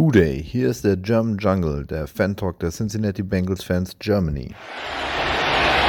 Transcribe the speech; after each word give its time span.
Who 0.00 0.10
Day, 0.10 0.42
hier 0.42 0.70
ist 0.70 0.82
der 0.82 0.96
German 0.96 1.36
Jungle, 1.36 1.84
der 1.84 2.06
Fan-Talk 2.06 2.58
der 2.60 2.70
Cincinnati 2.70 3.22
Bengals 3.22 3.62
Fans 3.62 3.94
Germany. 4.00 4.54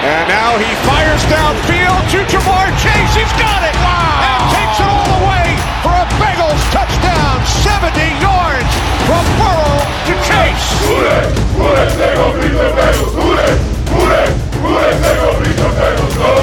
And 0.03 0.27
now 0.27 0.57
he 0.59 0.67
fires 0.83 1.23
downfield 1.31 2.03
to 2.11 2.19
Jamar 2.27 2.67
Chase. 2.75 3.15
He's 3.15 3.31
got 3.39 3.63
it! 3.63 3.73
Wow! 3.79 4.19
And 4.27 4.51
takes 4.51 4.79
it 4.83 4.89
all 4.91 5.07
the 5.15 5.21
way 5.31 5.47
for 5.79 5.95
a 5.95 6.03
Bengals 6.19 6.59
touchdown. 6.75 7.39
70 7.63 8.03
yards 8.19 8.71
from 9.07 9.23
Burrow 9.39 9.79
to 9.79 10.13
Chase. 10.27 10.67
Who 10.83 11.07
Day, 11.07 11.31
Who 11.55 11.71
Day, 11.71 11.87
they 11.95 12.11
gon' 12.11 12.35
beat 12.35 12.51
the 12.51 12.67
Bengals. 12.75 13.15
Who 13.15 13.31
Day, 13.39 13.55
Who 13.95 14.01
Day, 14.11 14.27
Who 14.59 14.69
Day, 14.75 14.91
they 14.99 15.15
gon' 15.23 15.39
beat 15.39 15.55
the 15.55 15.71
Bengals. 15.71 16.40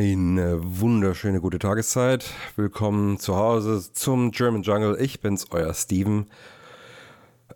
Eine 0.00 0.58
wunderschöne 0.62 1.42
gute 1.42 1.58
Tageszeit. 1.58 2.24
Willkommen 2.56 3.18
zu 3.18 3.36
Hause 3.36 3.92
zum 3.92 4.30
German 4.30 4.62
Jungle. 4.62 4.96
Ich 4.98 5.20
bin's, 5.20 5.48
euer 5.50 5.74
Steven. 5.74 6.26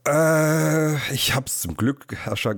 Äh, 0.06 0.96
ich 1.14 1.34
hab's 1.34 1.62
zum 1.62 1.74
Glück 1.74 2.06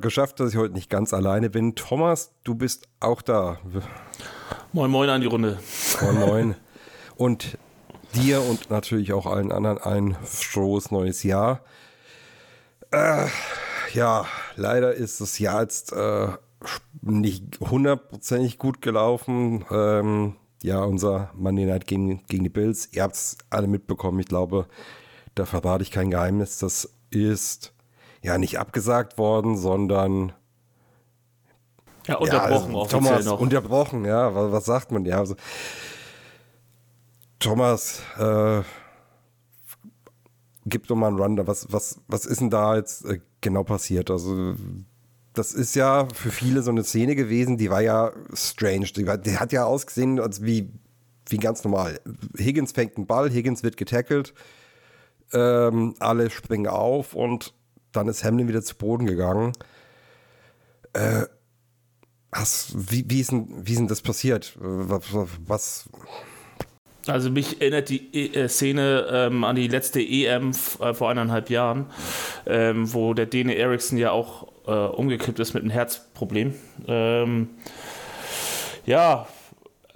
geschafft, 0.00 0.40
dass 0.40 0.50
ich 0.50 0.56
heute 0.56 0.74
nicht 0.74 0.90
ganz 0.90 1.14
alleine 1.14 1.50
bin. 1.50 1.76
Thomas, 1.76 2.32
du 2.42 2.56
bist 2.56 2.88
auch 2.98 3.22
da. 3.22 3.60
Moin, 4.72 4.90
moin 4.90 5.08
an 5.08 5.20
die 5.20 5.28
Runde. 5.28 5.56
Moin, 6.02 6.18
moin. 6.18 6.54
Und 7.16 7.56
dir 8.12 8.42
und 8.42 8.68
natürlich 8.70 9.12
auch 9.12 9.26
allen 9.26 9.52
anderen 9.52 9.78
ein 9.78 10.16
frohes 10.24 10.90
neues 10.90 11.22
Jahr. 11.22 11.60
Äh, 12.90 13.28
ja, 13.94 14.26
leider 14.56 14.94
ist 14.94 15.20
das 15.20 15.38
Jahr 15.38 15.62
jetzt 15.62 15.92
äh, 15.92 16.26
nicht 17.02 17.60
hundertprozentig 17.60 18.58
gut 18.58 18.82
gelaufen. 18.82 19.64
Ähm, 19.70 20.36
ja, 20.62 20.82
unser 20.82 21.30
Monday 21.34 21.66
Night 21.66 21.86
gegen, 21.86 22.24
gegen 22.26 22.44
die 22.44 22.50
Bills. 22.50 22.88
Ihr 22.92 23.02
habt 23.02 23.14
es 23.14 23.38
alle 23.50 23.68
mitbekommen. 23.68 24.18
Ich 24.20 24.26
glaube, 24.26 24.66
da 25.34 25.44
verrate 25.44 25.82
ich 25.82 25.90
kein 25.90 26.10
Geheimnis. 26.10 26.58
Das 26.58 26.90
ist 27.10 27.72
ja 28.22 28.38
nicht 28.38 28.58
abgesagt 28.58 29.18
worden, 29.18 29.56
sondern 29.56 30.32
ja, 32.06 32.16
unterbrochen 32.16 32.72
ja, 32.72 32.78
also, 32.78 32.98
Thomas, 32.98 33.24
noch. 33.24 33.40
Unterbrochen, 33.40 34.04
ja. 34.04 34.34
Was, 34.34 34.52
was, 34.52 34.64
sagt 34.64 34.92
man? 34.92 35.04
Ja, 35.04 35.18
also, 35.18 35.34
Thomas, 37.38 38.00
äh, 38.18 38.62
gib 40.64 40.86
doch 40.86 40.96
mal 40.96 41.08
einen 41.08 41.18
Run. 41.18 41.46
Was, 41.46 41.72
was, 41.72 42.00
was 42.08 42.26
ist 42.26 42.40
denn 42.40 42.50
da 42.50 42.76
jetzt 42.76 43.04
äh, 43.04 43.20
genau 43.40 43.64
passiert? 43.64 44.10
Also, 44.10 44.54
das 45.36 45.52
ist 45.52 45.76
ja 45.76 46.08
für 46.14 46.30
viele 46.30 46.62
so 46.62 46.70
eine 46.70 46.82
Szene 46.82 47.14
gewesen, 47.14 47.58
die 47.58 47.70
war 47.70 47.82
ja 47.82 48.12
strange. 48.32 48.86
Die, 48.86 49.06
war, 49.06 49.18
die 49.18 49.36
hat 49.36 49.52
ja 49.52 49.64
ausgesehen 49.64 50.18
als 50.18 50.42
wie, 50.42 50.70
wie 51.28 51.36
ganz 51.36 51.62
normal. 51.62 52.00
Higgins 52.38 52.72
fängt 52.72 52.96
einen 52.96 53.06
Ball, 53.06 53.30
Higgins 53.30 53.62
wird 53.62 53.76
getackelt, 53.76 54.32
ähm, 55.32 55.94
alle 55.98 56.30
springen 56.30 56.66
auf 56.66 57.14
und 57.14 57.52
dann 57.92 58.08
ist 58.08 58.24
Hamlin 58.24 58.48
wieder 58.48 58.62
zu 58.62 58.76
Boden 58.76 59.06
gegangen. 59.06 59.52
Äh, 60.94 61.24
hast, 62.32 62.90
wie, 62.90 63.04
wie, 63.08 63.20
ist 63.20 63.30
denn, 63.30 63.48
wie 63.50 63.72
ist 63.72 63.78
denn 63.78 63.88
das 63.88 64.00
passiert? 64.00 64.56
Was, 64.58 65.04
was 65.46 65.88
also 67.06 67.30
mich 67.30 67.60
erinnert 67.60 67.88
die 67.88 68.08
e 68.12 68.32
äh, 68.32 68.48
Szene 68.48 69.06
ähm, 69.10 69.44
an 69.44 69.54
die 69.54 69.68
letzte 69.68 70.00
EM 70.00 70.50
äh, 70.80 70.92
vor 70.92 71.08
eineinhalb 71.08 71.50
Jahren, 71.50 71.86
ähm, 72.46 72.92
wo 72.92 73.14
der 73.14 73.26
Dene 73.26 73.54
Eriksson 73.54 73.96
ja 73.96 74.10
auch 74.10 74.48
äh, 74.66 74.70
umgekippt 74.70 75.38
ist 75.38 75.54
mit 75.54 75.62
einem 75.62 75.70
Herzproblem. 75.70 76.54
Ähm, 76.86 77.50
ja, 78.84 79.26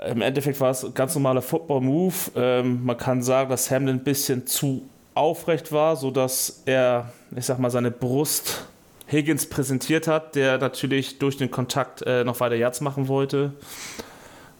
im 0.06 0.22
Endeffekt 0.22 0.60
war 0.60 0.70
es 0.70 0.84
ein 0.84 0.94
ganz 0.94 1.14
normaler 1.14 1.42
Football-Move. 1.42 2.14
Ähm, 2.36 2.84
man 2.84 2.96
kann 2.96 3.22
sagen, 3.22 3.50
dass 3.50 3.70
Hamlin 3.70 3.96
ein 3.96 4.04
bisschen 4.04 4.46
zu 4.46 4.82
aufrecht 5.14 5.72
war, 5.72 5.96
sodass 5.96 6.62
er, 6.64 7.12
ich 7.36 7.44
sag 7.46 7.58
mal, 7.58 7.70
seine 7.70 7.90
Brust 7.90 8.66
Higgins 9.10 9.46
präsentiert 9.46 10.06
hat, 10.06 10.36
der 10.36 10.58
natürlich 10.58 11.18
durch 11.18 11.36
den 11.36 11.50
Kontakt 11.50 12.02
äh, 12.02 12.24
noch 12.24 12.40
weiter 12.40 12.54
Yards 12.54 12.80
machen 12.80 13.08
wollte. 13.08 13.52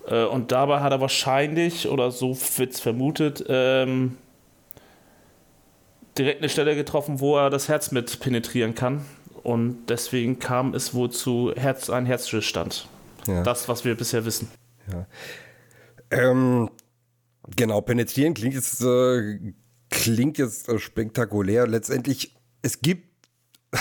Äh, 0.08 0.24
und 0.24 0.52
dabei 0.52 0.80
hat 0.80 0.92
er 0.92 1.00
wahrscheinlich, 1.00 1.88
oder 1.88 2.10
so 2.10 2.36
wird 2.56 2.72
es 2.72 2.80
vermutet, 2.80 3.44
ähm, 3.48 4.18
direkt 6.18 6.40
eine 6.40 6.48
Stelle 6.48 6.74
getroffen, 6.74 7.20
wo 7.20 7.36
er 7.36 7.48
das 7.48 7.68
Herz 7.68 7.92
mit 7.92 8.20
penetrieren 8.20 8.74
kann. 8.74 9.04
Und 9.42 9.86
deswegen 9.88 10.38
kam 10.38 10.74
es 10.74 10.94
wohl 10.94 11.10
zu 11.10 11.52
Herz, 11.56 11.90
ein 11.90 12.06
Herzstillstand. 12.06 12.88
Ja. 13.26 13.42
Das, 13.42 13.68
was 13.68 13.84
wir 13.84 13.94
bisher 13.94 14.24
wissen. 14.24 14.48
Ja. 14.90 15.06
Ähm, 16.10 16.70
genau, 17.56 17.80
penetrieren 17.80 18.34
klingt 18.34 18.54
jetzt, 18.54 18.82
äh, 18.82 19.52
klingt 19.88 20.38
jetzt 20.38 20.68
äh, 20.68 20.78
spektakulär. 20.78 21.66
Letztendlich, 21.66 22.36
es 22.62 22.80
gibt, 22.80 23.08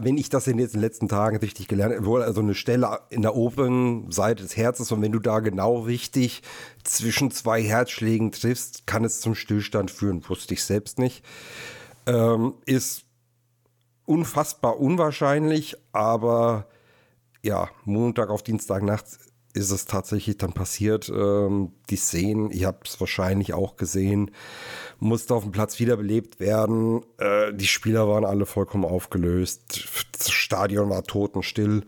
wenn 0.00 0.16
ich 0.16 0.28
das 0.28 0.46
in 0.46 0.56
den 0.56 0.68
letzten 0.80 1.08
Tagen 1.08 1.36
richtig 1.38 1.68
gelernt 1.68 1.94
habe, 1.94 2.06
wohl 2.06 2.22
also 2.22 2.40
eine 2.40 2.54
Stelle 2.54 3.00
in 3.10 3.22
der 3.22 3.34
oberen 3.34 4.10
Seite 4.10 4.42
des 4.42 4.56
Herzens 4.56 4.92
und 4.92 5.02
wenn 5.02 5.12
du 5.12 5.18
da 5.18 5.40
genau 5.40 5.80
richtig 5.80 6.42
zwischen 6.84 7.30
zwei 7.30 7.62
Herzschlägen 7.62 8.30
triffst, 8.30 8.86
kann 8.86 9.04
es 9.04 9.20
zum 9.20 9.34
Stillstand 9.34 9.90
führen. 9.90 10.26
Wusste 10.28 10.54
ich 10.54 10.62
selbst 10.62 10.98
nicht. 10.98 11.24
Ähm, 12.06 12.54
ist 12.66 13.04
unfassbar 14.12 14.78
unwahrscheinlich, 14.78 15.76
aber 15.92 16.66
ja, 17.42 17.70
Montag 17.84 18.28
auf 18.28 18.42
Dienstagnacht 18.42 19.06
ist 19.54 19.70
es 19.70 19.86
tatsächlich 19.86 20.36
dann 20.36 20.52
passiert. 20.52 21.08
Ähm, 21.08 21.72
die 21.88 21.96
Szenen, 21.96 22.50
ich 22.50 22.64
habe 22.64 22.80
es 22.84 23.00
wahrscheinlich 23.00 23.54
auch 23.54 23.76
gesehen, 23.76 24.30
musste 24.98 25.34
auf 25.34 25.44
dem 25.44 25.52
Platz 25.52 25.78
wiederbelebt 25.78 26.40
werden. 26.40 27.02
Äh, 27.18 27.54
die 27.54 27.66
Spieler 27.66 28.06
waren 28.06 28.24
alle 28.26 28.46
vollkommen 28.46 28.84
aufgelöst. 28.84 29.88
Das 30.16 30.30
Stadion 30.30 30.90
war 30.90 31.04
totenstill. 31.04 31.84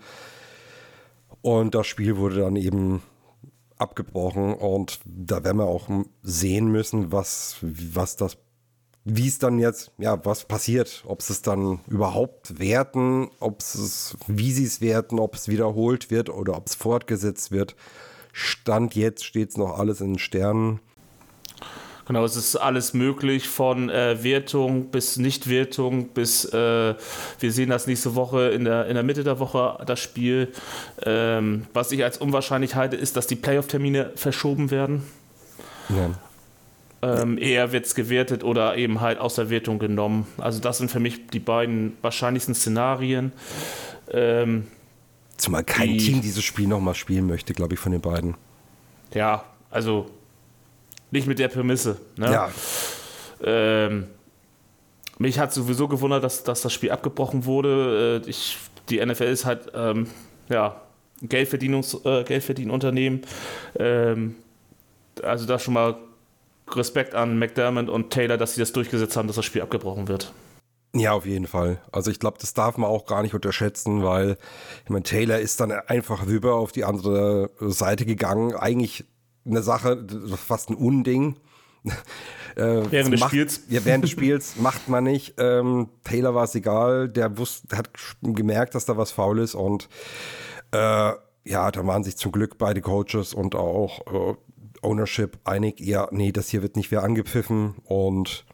Und 1.43 1.75
das 1.75 1.87
Spiel 1.87 2.17
wurde 2.17 2.41
dann 2.41 2.57
eben 2.57 3.03
abgebrochen. 3.77 4.55
Und 4.55 5.01
da 5.05 5.45
werden 5.45 5.59
wir 5.59 5.67
auch 5.67 5.89
sehen 6.23 6.69
müssen, 6.69 7.13
was, 7.13 7.57
was 7.61 8.17
das 8.17 8.39
wie 9.04 9.28
es 9.28 9.38
dann 9.38 9.59
jetzt, 9.59 9.92
ja, 9.98 10.25
was 10.25 10.44
passiert, 10.44 11.04
ob 11.06 11.20
sie 11.20 11.34
es 11.34 11.42
dann 11.42 11.81
überhaupt 11.87 12.59
werten, 12.59 13.31
ob 13.38 13.60
es, 13.60 14.16
wie 14.26 14.53
sie 14.53 14.65
es 14.65 14.81
werten, 14.81 15.19
ob 15.19 15.34
es 15.34 15.48
wiederholt 15.48 16.10
wird 16.10 16.31
oder 16.31 16.56
ob 16.56 16.66
es 16.66 16.75
fortgesetzt 16.75 17.50
wird. 17.50 17.76
Stand 18.32 18.94
jetzt 18.94 19.25
steht 19.25 19.50
es 19.50 19.56
noch 19.56 19.78
alles 19.78 20.00
in 20.00 20.15
den 20.15 20.19
Sternen. 20.19 20.81
Genau, 22.06 22.25
es 22.25 22.37
ist 22.37 22.56
alles 22.56 22.92
möglich 22.92 23.48
von 23.48 23.88
äh, 23.88 24.22
Wertung 24.22 24.91
bis 24.91 25.16
Nichtwertung 25.16 26.09
bis 26.09 26.44
äh, 26.44 26.94
wir 27.41 27.53
sehen 27.53 27.71
das 27.71 27.86
nächste 27.86 28.15
Woche 28.15 28.48
in 28.48 28.65
der, 28.65 28.86
in 28.86 28.94
der 28.94 29.03
Mitte 29.03 29.25
der 29.25 29.38
Woche 29.38 29.82
das 29.86 30.00
Spiel. 30.00 30.53
Ähm, 31.03 31.66
was 31.72 31.92
ich 31.92 32.04
als 32.04 32.19
unwahrscheinlich 32.19 32.75
halte, 32.75 32.97
ist, 32.97 33.16
dass 33.16 33.26
die 33.26 33.36
Playoff-Termine 33.36 34.12
verschoben 34.16 34.71
werden. 34.71 35.03
Ja. 35.88 36.10
Ähm, 37.04 37.38
eher 37.38 37.72
wird 37.72 37.87
es 37.87 37.94
gewertet 37.94 38.44
oder 38.44 38.76
eben 38.76 39.00
halt 39.00 39.19
aus 39.19 39.34
der 39.34 39.50
Wertung 39.50 39.78
genommen. 39.78 40.26
Also 40.38 40.60
das 40.60 40.78
sind 40.78 40.91
für 40.91 41.00
mich 41.00 41.26
die 41.28 41.41
beiden 41.41 41.97
wahrscheinlichsten 42.03 42.54
Szenarien. 42.54 43.32
Ähm, 44.10 44.69
Zumal 45.37 45.65
kein 45.65 45.88
die, 45.88 45.98
Team 45.98 46.22
dieses 46.22 46.44
Spiel 46.44 46.66
nochmal 46.66 46.94
spielen 46.94 47.26
möchte, 47.26 47.53
glaube 47.53 47.75
ich, 47.75 47.81
von 47.81 47.92
den 47.92 48.00
beiden. 48.00 48.37
Ja, 49.12 49.44
also 49.70 50.10
nicht 51.10 51.26
mit 51.26 51.38
der 51.38 51.48
Prämisse. 51.48 52.00
Ne? 52.16 52.32
Ja. 52.32 52.50
Ähm, 53.42 54.06
mich 55.19 55.38
hat 55.38 55.53
sowieso 55.53 55.88
gewundert, 55.88 56.25
dass, 56.25 56.44
dass 56.44 56.62
das 56.62 56.72
Spiel 56.72 56.91
abgebrochen 56.91 57.44
wurde. 57.44 58.22
Äh, 58.25 58.31
ich, 58.31 58.56
die 58.88 59.04
NFL 59.04 59.25
ist 59.25 59.44
halt 59.44 59.71
ähm, 59.75 60.09
ja, 60.48 60.81
Geldverdienungs, 61.22 62.04
äh, 62.04 62.25
Geldverdienunternehmen. 62.25 63.22
Ähm, 63.78 64.36
also 65.22 65.47
da 65.47 65.59
schon 65.59 65.74
mal 65.74 65.97
Respekt 66.71 67.15
an 67.15 67.39
McDermott 67.39 67.89
und 67.89 68.11
Taylor, 68.11 68.37
dass 68.37 68.55
sie 68.55 68.61
das 68.61 68.72
durchgesetzt 68.72 69.16
haben, 69.16 69.27
dass 69.27 69.37
das 69.37 69.45
Spiel 69.45 69.63
abgebrochen 69.63 70.09
wird. 70.09 70.33
Ja, 70.95 71.13
auf 71.13 71.27
jeden 71.27 71.49
Fall. 71.49 71.81
Also 71.91 72.11
ich 72.11 72.21
glaube, 72.21 72.39
das 72.41 72.55
darf 72.55 72.77
man 72.78 72.89
auch 72.89 73.07
gar 73.07 73.22
nicht 73.22 73.34
unterschätzen, 73.34 74.05
weil 74.05 74.39
ich 74.84 74.91
meine, 74.91 75.03
Taylor 75.03 75.41
ist 75.41 75.61
dann 75.61 75.72
einfach 75.72 76.27
rüber 76.27 76.55
auf 76.55 76.71
die 76.71 76.84
andere 76.84 77.51
Seite 77.59 78.07
gegangen. 78.07 78.55
Eigentlich 78.55 79.05
eine 79.45 79.63
Sache, 79.63 80.07
fast 80.37 80.71
ein 80.71 80.77
Unding. 80.77 81.37
Äh, 82.57 82.89
während 82.89 83.13
des 83.13 83.19
macht, 83.19 83.31
Spiels. 83.31 83.63
Ja, 83.69 83.84
während 83.84 84.05
des 84.05 84.10
Spiels 84.13 84.55
macht 84.55 84.89
man 84.89 85.03
nicht. 85.03 85.34
Ähm, 85.39 85.89
Taylor 86.05 86.37
war 86.37 86.45
es 86.45 86.55
egal, 86.55 87.09
der 87.09 87.37
wusste, 87.37 87.77
hat 87.77 87.91
gemerkt, 88.22 88.77
dass 88.77 88.84
da 88.84 88.97
was 88.97 89.10
faul 89.10 89.41
ist 89.41 89.57
und 89.57 89.89
äh, 90.71 90.77
ja, 91.45 91.71
da 91.72 91.87
waren 91.87 92.05
sich 92.05 92.17
zum 92.17 92.31
Glück 92.31 92.57
beide 92.57 92.81
Coaches 92.81 93.34
und 93.34 93.57
auch 93.57 94.07
äh, 94.07 94.37
Ownership 94.84 95.39
einig, 95.45 95.81
ja, 95.81 96.09
nee, 96.10 96.33
das 96.33 96.48
hier 96.48 96.63
wird 96.63 96.77
nicht 96.77 96.91
mehr 96.91 97.03
angepfiffen 97.03 97.75
und 97.84 98.45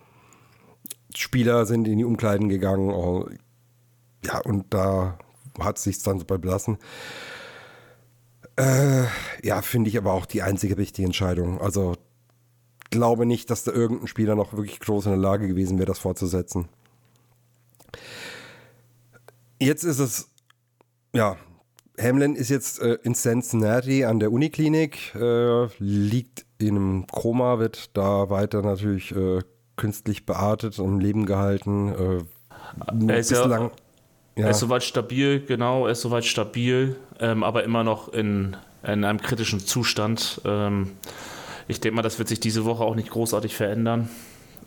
Spieler 1.15 1.67
sind 1.67 1.89
in 1.89 1.99
die 1.99 2.05
Umkleiden 2.05 2.49
gegangen. 2.49 2.91
Und, 2.91 3.39
ja, 4.25 4.39
und 4.39 4.73
da 4.73 5.19
hat 5.59 5.79
es 5.79 5.85
sich 5.85 6.03
dann 6.03 6.19
so 6.19 6.25
belassen. 6.25 6.79
Äh, 8.57 9.05
ja, 9.43 9.63
finde 9.63 9.91
ich 9.91 9.99
aber 9.99 10.13
auch 10.13 10.27
die 10.27 10.43
einzige 10.43 10.77
richtige 10.77 11.07
Entscheidung. 11.07 11.61
Also 11.61 11.97
glaube 12.91 13.27
nicht, 13.27 13.51
dass 13.51 13.65
da 13.65 13.73
irgendein 13.73 14.09
Spieler 14.09 14.35
noch 14.35 14.53
wirklich 14.53 14.81
groß 14.81 15.07
in 15.07 15.13
der 15.13 15.21
Lage 15.21 15.49
gewesen 15.49 15.79
wäre, 15.79 15.87
das 15.87 15.99
fortzusetzen. 15.99 16.69
Jetzt 19.59 19.85
ist 19.85 19.99
es, 19.99 20.29
ja, 21.13 21.37
Hamlin 22.01 22.35
ist 22.35 22.51
jetzt 22.51 22.81
äh, 22.81 22.99
in 23.03 23.15
Cincinnati 23.15 24.05
an 24.05 24.21
der 24.21 24.33
Uniklinik, 24.33 25.15
äh, 25.15 25.67
liegt 25.79 26.47
in 26.59 26.77
einem 26.77 27.07
Koma, 27.07 27.59
wird 27.59 27.97
da 27.97 28.31
weiter 28.31 28.63
natürlich 28.63 29.15
äh, 29.15 29.41
künstlich 29.77 30.27
beatmet 30.27 30.79
und 30.79 30.95
im 30.95 31.01
Leben 31.01 31.27
gehalten. 31.27 32.25
Äh, 32.99 33.13
er 33.13 33.19
ist 33.19 33.31
bislang, 33.31 33.71
ja, 34.37 34.45
er 34.45 34.51
ist 34.51 34.61
soweit 34.61 34.83
stabil, 34.83 35.41
genau, 35.41 35.87
er 35.87 35.93
ist 35.93 36.03
soweit 36.03 36.25
stabil, 36.25 36.97
ähm, 37.19 37.43
aber 37.43 37.65
immer 37.65 37.85
noch 37.85 38.13
in, 38.13 38.57
in 38.83 39.05
einem 39.05 39.21
kritischen 39.21 39.61
Zustand. 39.61 40.41
Ähm, 40.45 40.93
ich 41.69 41.81
denke 41.81 41.97
mal, 41.97 42.03
das 42.03 42.19
wird 42.19 42.29
sich 42.29 42.41
diese 42.41 42.65
Woche 42.65 42.85
auch 42.85 42.95
nicht 42.95 43.11
großartig 43.11 43.55
verändern. 43.55 44.09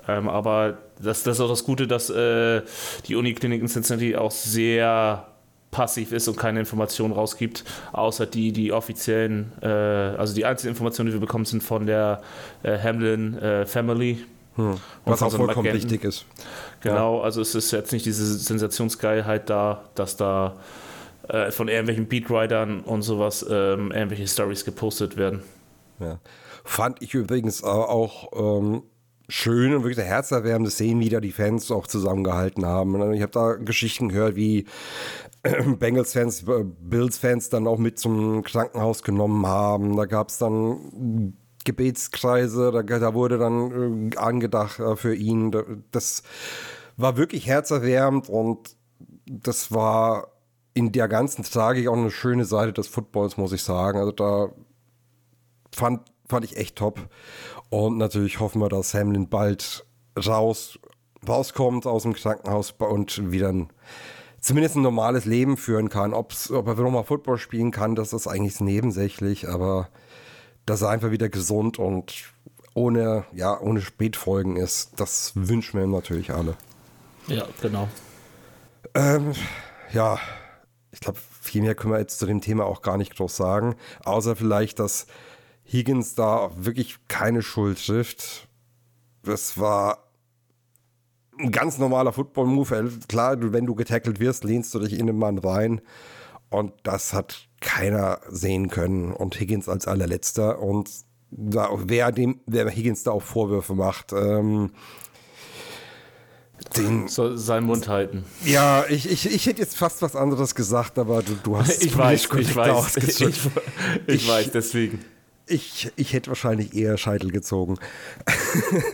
Ähm, 0.07 0.27
aber 0.27 0.77
das, 1.01 1.24
das, 1.24 1.38
ist 1.38 1.41
auch 1.41 1.50
das 1.50 1.63
Gute, 1.63 1.88
dass 1.88 2.09
äh, 2.09 2.62
die 3.07 3.15
Uniklinik 3.15 3.62
in 3.62 3.68
Cincinnati 3.68 4.15
auch 4.15 4.31
sehr 4.31 5.27
passiv 5.74 6.14
ist 6.14 6.30
und 6.30 6.38
keine 6.38 6.62
Informationen 6.62 7.12
rausgibt, 7.12 7.66
außer 7.92 8.25
die, 8.25 8.54
die 8.54 8.72
offiziellen, 8.72 9.52
äh, 9.62 9.68
also 9.68 10.34
die 10.34 10.46
einzigen 10.46 10.70
Informationen, 10.70 11.08
die 11.08 11.14
wir 11.14 11.20
bekommen, 11.20 11.44
sind 11.44 11.62
von 11.62 11.86
der 11.86 12.22
äh, 12.64 12.78
Hamlin 12.80 13.38
äh, 13.40 13.66
Family. 13.66 14.24
Hm. 14.56 14.75
Was 15.04 15.22
auch 15.22 15.31
vollkommen 15.31 15.68
Agenten. 15.68 15.90
wichtig 15.90 16.04
ist. 16.06 16.25
Genau, 16.81 17.18
ja. 17.18 17.24
also 17.24 17.42
es 17.42 17.56
ist 17.56 17.72
jetzt 17.72 17.92
nicht 17.92 18.06
diese 18.06 18.24
Sensationsgeilheit 18.38 19.50
da, 19.50 19.84
dass 19.96 20.16
da 20.16 20.56
äh, 21.28 21.52
von 21.52 21.68
irgendwelchen 21.68 22.08
Beatwritern 22.08 22.81
und 22.81 23.02
sowas 23.02 23.46
ähm, 23.50 23.92
irgendwelche 23.92 24.28
Stories 24.28 24.64
gepostet 24.64 25.18
werden. 25.18 25.42
Ja. 26.00 26.20
Fand 26.64 27.02
ich 27.02 27.14
übrigens 27.14 27.64
auch 27.64 28.31
ähm, 28.62 28.84
schön 29.28 29.74
und 29.74 29.84
wirklich 29.84 30.06
herzerwärmende 30.06 30.70
Szenen, 30.70 31.02
wie 31.02 31.10
da 31.10 31.20
die 31.20 31.31
Fans 31.31 31.72
auch 31.72 31.88
zusammengehalten 31.88 32.66
haben. 32.66 33.14
Ich 33.14 33.22
habe 33.22 33.31
da 33.31 33.54
Geschichten 33.54 34.10
gehört, 34.10 34.36
wie 34.36 34.66
Bengals-Fans, 35.80 36.44
äh, 36.48 36.63
Bills-Fans 36.63 37.50
dann 37.50 37.68
auch 37.68 37.78
mit 37.78 38.00
zum 38.00 38.44
Krankenhaus 38.44 39.04
genommen 39.04 39.45
haben. 39.45 39.95
Da 39.98 40.06
gab 40.06 40.30
es 40.30 40.38
dann 40.38 41.38
Gebetskreise, 41.66 42.72
da, 42.72 42.81
da 42.81 43.13
wurde 43.13 43.38
dann 43.38 44.12
äh, 44.12 44.18
angedacht 44.18 44.80
äh, 44.80 44.95
für 44.95 45.16
ihn. 45.16 45.51
Das 45.92 46.24
war 46.98 47.18
wirklich 47.18 47.48
herzerwärmend 47.48 48.30
und 48.30 48.75
das 49.25 49.72
war 49.72 50.28
in 50.74 50.92
der 50.92 51.07
ganzen 51.07 51.44
Tragik 51.44 51.88
auch 51.88 51.98
eine 51.98 52.12
schöne 52.12 52.46
Seite 52.46 52.74
des 52.74 52.88
Footballs, 52.88 53.38
muss 53.38 53.54
ich 53.54 53.63
sagen. 53.63 54.00
Also 54.00 54.12
da 54.12 54.50
fand, 55.72 56.01
fand 56.28 56.46
ich 56.46 56.57
echt 56.57 56.78
top. 56.78 57.00
Und 57.69 57.98
natürlich 57.98 58.39
hoffen 58.39 58.60
wir, 58.62 58.69
dass 58.69 58.94
Hamlin 58.94 59.30
bald 59.30 59.86
raus, 60.18 60.80
rauskommt 61.28 61.86
aus 61.86 62.04
dem 62.04 62.13
Krankenhaus 62.13 62.72
und 62.72 63.31
wieder 63.31 63.50
ein, 63.50 63.69
zumindest 64.44 64.75
ein 64.75 64.81
normales 64.81 65.25
Leben 65.25 65.57
führen 65.57 65.90
kann. 65.90 66.13
Ob's, 66.13 66.51
ob 66.51 66.68
er 66.68 66.75
nochmal 66.75 67.06
Football 67.06 67.38
spielen 67.38 67.72
kann, 67.72 67.95
das 67.95 68.13
ist 68.13 68.28
eigentlich 68.28 68.60
nebensächlich, 68.60 69.48
aber 69.50 69.90
dass 70.66 70.81
er 70.81 70.90
einfach 70.90 71.12
wieder 71.12 71.30
gesund 71.30 71.80
und 71.80 72.13
ohne, 72.75 73.25
ja, 73.34 73.60
ohne 73.60 73.81
Spätfolgen 73.81 74.57
ist, 74.57 74.92
das 74.98 75.31
wünschen 75.36 75.80
wir 75.80 75.86
ihm 75.86 75.92
natürlich 75.92 76.31
alle. 76.31 76.56
Ja, 77.28 77.48
genau. 77.62 77.88
Ähm, 78.94 79.31
ja, 79.94 80.19
ich 80.92 81.00
glaube, 81.00 81.19
viel 81.42 81.62
mehr 81.62 81.75
können 81.75 81.94
wir 81.94 82.00
jetzt 82.00 82.19
zu 82.19 82.25
dem 82.25 82.42
Thema 82.42 82.66
auch 82.66 82.81
gar 82.81 82.98
nicht 82.98 83.16
groß 83.16 83.36
sagen, 83.36 83.75
außer 84.04 84.36
vielleicht, 84.36 84.80
dass 84.80 85.07
Higgins 85.63 86.16
da 86.16 86.51
wirklich 86.56 86.98
keine 87.07 87.42
Schuld 87.42 87.86
trifft. 87.86 88.50
Das 89.24 89.57
war 89.57 90.04
ein 91.39 91.51
ganz 91.51 91.77
normaler 91.77 92.13
Football-Move. 92.13 93.00
Klar, 93.07 93.38
wenn 93.53 93.65
du 93.65 93.75
getackelt 93.75 94.19
wirst, 94.19 94.44
lehnst 94.44 94.74
du 94.74 94.80
dich 94.80 94.97
in 94.97 95.07
den 95.07 95.18
Mann 95.18 95.38
rein. 95.38 95.81
Und 96.50 96.74
das 96.83 97.13
hat 97.13 97.47
keiner 97.62 98.19
sehen 98.30 98.69
können. 98.69 99.12
Und 99.12 99.39
Higgins 99.39 99.68
als 99.68 99.88
allerletzter. 99.88 100.59
Und 100.59 100.89
da, 101.31 101.69
wer, 101.75 102.12
dem, 102.12 102.41
wer 102.45 102.69
Higgins 102.69 103.03
da 103.03 103.12
auch 103.12 103.24
Vorwürfe 103.24 103.74
macht, 103.74 104.13
ähm, 104.13 104.71
den, 106.77 107.07
Soll 107.07 107.38
seinen 107.38 107.65
Mund 107.65 107.88
halten. 107.88 108.25
Ja, 108.45 108.86
ich, 108.89 109.09
ich, 109.09 109.31
ich 109.31 109.45
hätte 109.45 109.62
jetzt 109.62 109.77
fast 109.77 110.01
was 110.01 110.15
anderes 110.15 110.56
gesagt, 110.56 110.97
aber 110.97 111.21
du, 111.21 111.33
du 111.44 111.57
hast 111.57 111.69
ich 111.83 111.97
weiß, 111.97 112.29
ich 112.38 112.56
weiß, 112.56 112.97
ich, 112.97 113.21
ich, 113.21 113.39
ich, 114.07 114.27
weiß, 114.27 114.51
deswegen. 114.51 115.03
Ich, 115.45 115.91
ich 115.95 116.13
hätte 116.13 116.29
wahrscheinlich 116.29 116.74
eher 116.74 116.97
Scheitel 116.97 117.31
gezogen. 117.31 117.77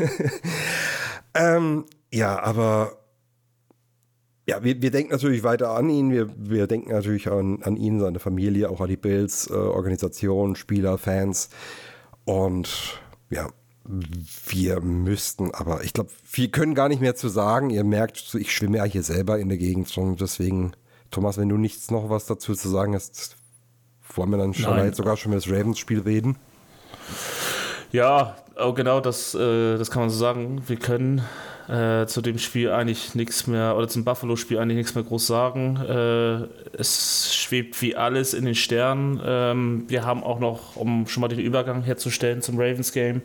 ähm, 1.33 1.85
ja, 2.11 2.39
aber 2.41 2.99
ja, 4.49 4.63
wir, 4.63 4.81
wir 4.81 4.89
denken 4.89 5.11
natürlich 5.11 5.43
weiter 5.43 5.71
an 5.71 5.89
ihn. 5.89 6.11
Wir, 6.11 6.27
wir 6.35 6.65
denken 6.65 6.91
natürlich 6.91 7.29
an, 7.29 7.61
an 7.61 7.77
ihn, 7.77 7.99
seine 7.99 8.19
Familie, 8.19 8.69
auch 8.69 8.81
an 8.81 8.87
die 8.89 8.97
Bills, 8.97 9.47
äh, 9.49 9.53
Organisation, 9.53 10.55
Spieler, 10.55 10.97
Fans. 10.97 11.49
Und 12.25 12.99
ja, 13.29 13.47
wir 14.47 14.81
müssten, 14.81 15.53
aber 15.53 15.83
ich 15.83 15.93
glaube, 15.93 16.09
wir 16.31 16.49
können 16.49 16.73
gar 16.73 16.89
nicht 16.89 17.01
mehr 17.01 17.15
zu 17.15 17.27
sagen. 17.27 17.69
Ihr 17.69 17.83
merkt, 17.83 18.33
ich 18.33 18.51
schwimme 18.51 18.77
ja 18.77 18.85
hier 18.85 19.03
selber 19.03 19.37
in 19.37 19.49
der 19.49 19.59
Gegend 19.59 19.89
schon. 19.91 20.15
Deswegen, 20.15 20.73
Thomas, 21.11 21.37
wenn 21.37 21.49
du 21.49 21.57
nichts 21.57 21.91
noch 21.91 22.09
was 22.09 22.25
dazu 22.25 22.55
zu 22.55 22.69
sagen 22.69 22.95
hast, 22.95 23.35
wollen 24.15 24.31
wir 24.31 24.37
dann 24.37 24.55
schon 24.55 24.77
jetzt 24.77 24.97
sogar 24.97 25.15
schon 25.15 25.31
über 25.31 25.41
das 25.41 25.49
Ravens-Spiel 25.49 26.01
reden? 26.01 26.37
Ja, 27.91 28.35
oh, 28.59 28.73
genau, 28.73 28.99
das, 28.99 29.35
äh, 29.35 29.77
das 29.77 29.91
kann 29.91 30.01
man 30.01 30.09
so 30.09 30.17
sagen. 30.17 30.63
Wir 30.67 30.77
können 30.77 31.23
äh, 31.69 32.07
zu 32.07 32.21
dem 32.21 32.39
Spiel 32.39 32.71
eigentlich 32.71 33.13
nichts 33.15 33.45
mehr, 33.45 33.77
oder 33.77 33.87
zum 33.87 34.03
Buffalo-Spiel 34.03 34.57
eigentlich 34.57 34.77
nichts 34.77 34.95
mehr 34.95 35.03
groß 35.03 35.27
sagen. 35.27 35.77
Äh, 35.77 36.47
es 36.77 37.35
schwebt 37.35 37.79
wie 37.81 37.95
alles 37.95 38.33
in 38.33 38.45
den 38.45 38.55
Sternen. 38.55 39.21
Ähm, 39.23 39.85
wir 39.87 40.03
haben 40.03 40.23
auch 40.23 40.39
noch, 40.39 40.75
um 40.75 41.07
schon 41.07 41.21
mal 41.21 41.27
den 41.27 41.39
Übergang 41.39 41.83
herzustellen 41.83 42.41
zum 42.41 42.57
Ravens-Game, 42.57 43.21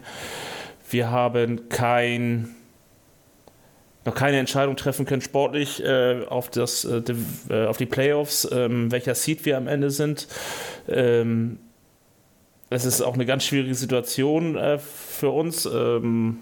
wir 0.91 1.11
haben 1.11 1.69
kein 1.69 2.55
noch 4.05 4.15
keine 4.15 4.39
Entscheidung 4.39 4.77
treffen 4.77 5.07
können 5.07 5.23
sportlich 5.23 5.83
äh, 5.83 6.27
auf, 6.29 6.51
das, 6.51 6.85
äh, 6.85 7.01
die, 7.01 7.15
äh, 7.49 7.67
auf 7.67 7.79
die 7.79 7.87
Playoffs, 7.87 8.47
ähm, 8.53 8.93
welcher 8.93 9.15
Seed 9.15 9.47
wir 9.47 9.57
am 9.57 9.67
Ende 9.67 9.91
sind. 9.91 10.29
Ähm, 10.87 11.59
es 12.69 12.85
ist 12.85 13.01
auch 13.01 13.15
eine 13.15 13.25
ganz 13.25 13.45
schwierige 13.45 13.75
Situation 13.75 14.57
äh, 14.57 14.79
für 14.79 15.31
uns, 15.31 15.65
ähm, 15.65 16.41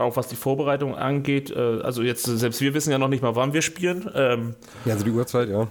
auch 0.00 0.16
was 0.16 0.28
die 0.28 0.36
Vorbereitung 0.36 0.96
angeht. 0.96 1.50
Äh, 1.50 1.80
also 1.82 2.02
jetzt, 2.02 2.24
selbst 2.24 2.60
wir 2.60 2.74
wissen 2.74 2.90
ja 2.90 2.98
noch 2.98 3.08
nicht 3.08 3.22
mal, 3.22 3.36
wann 3.36 3.52
wir 3.52 3.62
spielen. 3.62 4.10
Ähm, 4.14 4.54
ja, 4.84 4.94
also 4.94 5.04
die 5.04 5.10
Uhrzeit, 5.10 5.48
ja. 5.48 5.68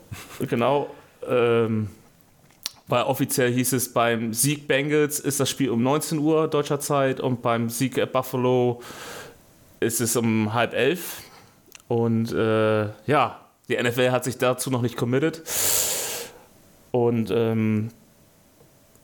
Genau. 0.48 0.90
Ähm, 1.28 1.90
weil 2.88 3.04
offiziell 3.04 3.52
hieß 3.52 3.74
es, 3.74 3.94
beim 3.94 4.34
Sieg 4.34 4.68
Bengals 4.68 5.20
ist 5.20 5.40
das 5.40 5.50
Spiel 5.50 5.70
um 5.70 5.84
19 5.84 6.18
Uhr 6.20 6.48
deutscher 6.48 6.80
Zeit 6.80 7.20
und 7.20 7.42
beim 7.42 7.70
Sieg 7.70 8.12
Buffalo 8.12 8.82
ist 9.80 10.02
es 10.02 10.16
um 10.16 10.54
halb 10.54 10.74
elf. 10.74 11.22
Und 11.88 12.32
äh, 12.32 12.86
ja, 13.06 13.40
die 13.68 13.78
NFL 13.82 14.12
hat 14.12 14.24
sich 14.24 14.38
dazu 14.38 14.72
noch 14.72 14.82
nicht 14.82 14.98
committed. 14.98 15.44
Und 16.92 17.30
ähm, 17.32 17.90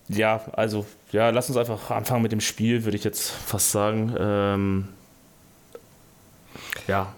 ja, 0.08 0.41
also, 0.53 0.86
ja, 1.12 1.29
lass 1.29 1.50
uns 1.50 1.58
einfach 1.58 1.91
anfangen 1.91 2.24
mit 2.24 2.32
dem 2.32 2.41
Spiel, 2.41 2.86
würde 2.86 2.98
ich 2.98 3.03
jetzt 3.03 3.29
fast 3.29 3.72
sagen. 3.72 4.15
Ähm, 4.17 4.88
ja. 6.88 7.13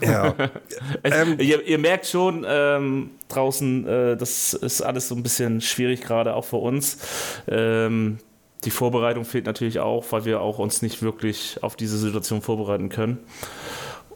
Ja. 0.00 0.34
ähm, 1.04 1.38
ihr, 1.38 1.62
ihr, 1.66 1.78
merkt 1.78 2.06
schon 2.06 2.44
ähm, 2.48 3.10
draußen, 3.28 3.86
äh, 3.86 4.16
das 4.16 4.54
ist 4.54 4.80
alles 4.80 5.08
so 5.08 5.14
ein 5.14 5.22
bisschen 5.22 5.60
schwierig, 5.60 6.00
gerade 6.00 6.34
auch 6.34 6.44
für 6.44 6.56
uns. 6.56 6.98
Ähm, 7.46 8.18
die 8.64 8.70
Vorbereitung 8.70 9.24
fehlt 9.24 9.46
natürlich 9.46 9.80
auch, 9.80 10.06
weil 10.10 10.24
wir 10.24 10.40
auch 10.40 10.58
uns 10.58 10.82
nicht 10.82 11.02
wirklich 11.02 11.62
auf 11.62 11.76
diese 11.76 11.98
Situation 11.98 12.40
vorbereiten 12.40 12.88
können. 12.88 13.18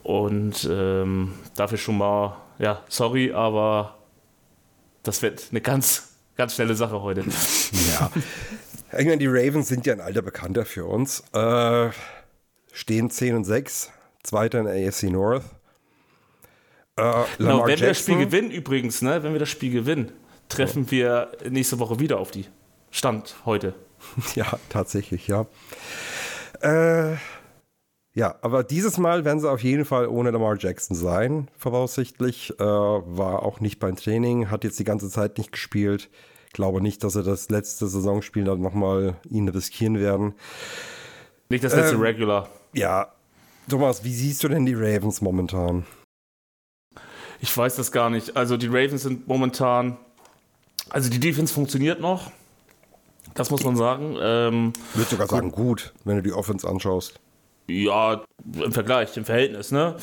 Und 0.03 0.67
ähm, 0.71 1.35
dafür 1.55 1.79
schon 1.79 1.99
mal, 1.99 2.37
ja, 2.59 2.83
sorry, 2.89 3.33
aber 3.33 3.99
das 5.03 5.21
wird 5.23 5.49
eine 5.51 5.61
ganz, 5.61 6.15
ganz 6.37 6.55
schnelle 6.55 6.75
Sache 6.75 7.03
heute. 7.03 7.25
Ja. 7.93 8.11
Meine, 8.93 9.19
die 9.19 9.27
Ravens 9.27 9.69
sind 9.69 9.87
ja 9.87 9.93
ein 9.93 10.01
alter 10.01 10.23
Bekannter 10.23 10.65
für 10.65 10.87
uns. 10.87 11.23
Äh, 11.35 11.91
stehen 12.73 13.11
10 13.11 13.37
und 13.37 13.45
6, 13.45 13.93
Zweiter 14.23 14.61
in 14.61 14.67
der 14.67 14.89
AFC 14.89 15.05
North. 15.05 15.45
Äh, 16.97 17.25
genau, 17.39 17.67
wenn 17.67 17.79
Jackson, 17.79 17.81
wir 17.81 17.89
das 17.89 17.99
Spiel 17.99 18.19
gewinnen, 18.19 18.51
übrigens, 18.51 19.03
ne, 19.03 19.23
wenn 19.23 19.33
wir 19.33 19.39
das 19.39 19.49
Spiel 19.49 19.73
gewinnen, 19.73 20.13
treffen 20.49 20.85
ja. 20.85 20.91
wir 20.91 21.31
nächste 21.51 21.79
Woche 21.79 22.01
wieder 22.01 22.19
auf 22.19 22.31
die. 22.31 22.47
Stand 22.91 23.37
heute. 23.45 23.75
Ja, 24.35 24.47
tatsächlich, 24.69 25.27
ja. 25.27 25.47
Äh, 26.61 27.17
ja, 28.15 28.35
aber 28.43 28.65
dieses 28.65 28.99
Mal 28.99 29.25
werden 29.25 29.41
sie 29.41 29.51
auf 29.51 29.63
jeden 29.63 29.85
Fall 29.85 30.09
ohne 30.09 30.31
Lamar 30.31 30.57
Jackson 30.59 30.97
sein, 30.97 31.49
voraussichtlich. 31.57 32.59
Äh, 32.59 32.65
war 32.65 33.43
auch 33.43 33.61
nicht 33.61 33.79
beim 33.79 33.97
Training, 33.97 34.51
hat 34.51 34.65
jetzt 34.65 34.79
die 34.79 34.85
ganze 34.85 35.11
Zeit 35.11 35.39
nicht 35.39 35.53
gespielt. 35.53 36.11
Ich 36.47 36.53
glaube 36.53 36.81
nicht, 36.81 37.05
dass 37.05 37.13
sie 37.13 37.23
das 37.23 37.51
letzte 37.51 37.87
Saisonspiel 37.87 38.45
dann 38.45 38.61
nochmal 38.61 39.17
ihn 39.29 39.49
riskieren 39.49 39.99
werden. 39.99 40.35
Nicht 41.49 41.63
das 41.63 41.75
letzte 41.75 41.95
Ähm, 41.95 42.01
Regular. 42.01 42.49
Ja, 42.73 43.13
Thomas, 43.69 44.03
wie 44.05 44.13
siehst 44.15 44.43
du 44.43 44.49
denn 44.49 44.67
die 44.67 44.75
Ravens 44.75 45.21
momentan? 45.21 45.85
Ich 47.41 47.57
weiß 47.57 47.77
das 47.77 47.93
gar 47.93 48.11
nicht. 48.11 48.37
Also 48.37 48.57
die 48.57 48.67
Ravens 48.67 49.03
sind 49.03 49.29
momentan. 49.29 49.97
Also 50.91 51.11
die 51.11 51.21
Defense 51.21 51.53
funktioniert 51.53 52.01
noch. 52.01 52.33
Das 53.35 53.51
muss 53.51 53.63
man 53.63 53.77
sagen. 53.77 54.17
Ähm, 54.21 54.73
Ich 54.93 54.97
würde 54.99 55.11
sogar 55.11 55.27
sagen, 55.29 55.53
gut, 55.53 55.93
wenn 56.05 56.17
du 56.17 56.23
die 56.23 56.33
Offense 56.33 56.67
anschaust. 56.67 57.21
ja, 57.69 58.23
im 58.55 58.73
Vergleich, 58.73 59.17
im 59.17 59.25
Verhältnis, 59.25 59.71
ne? 59.71 59.97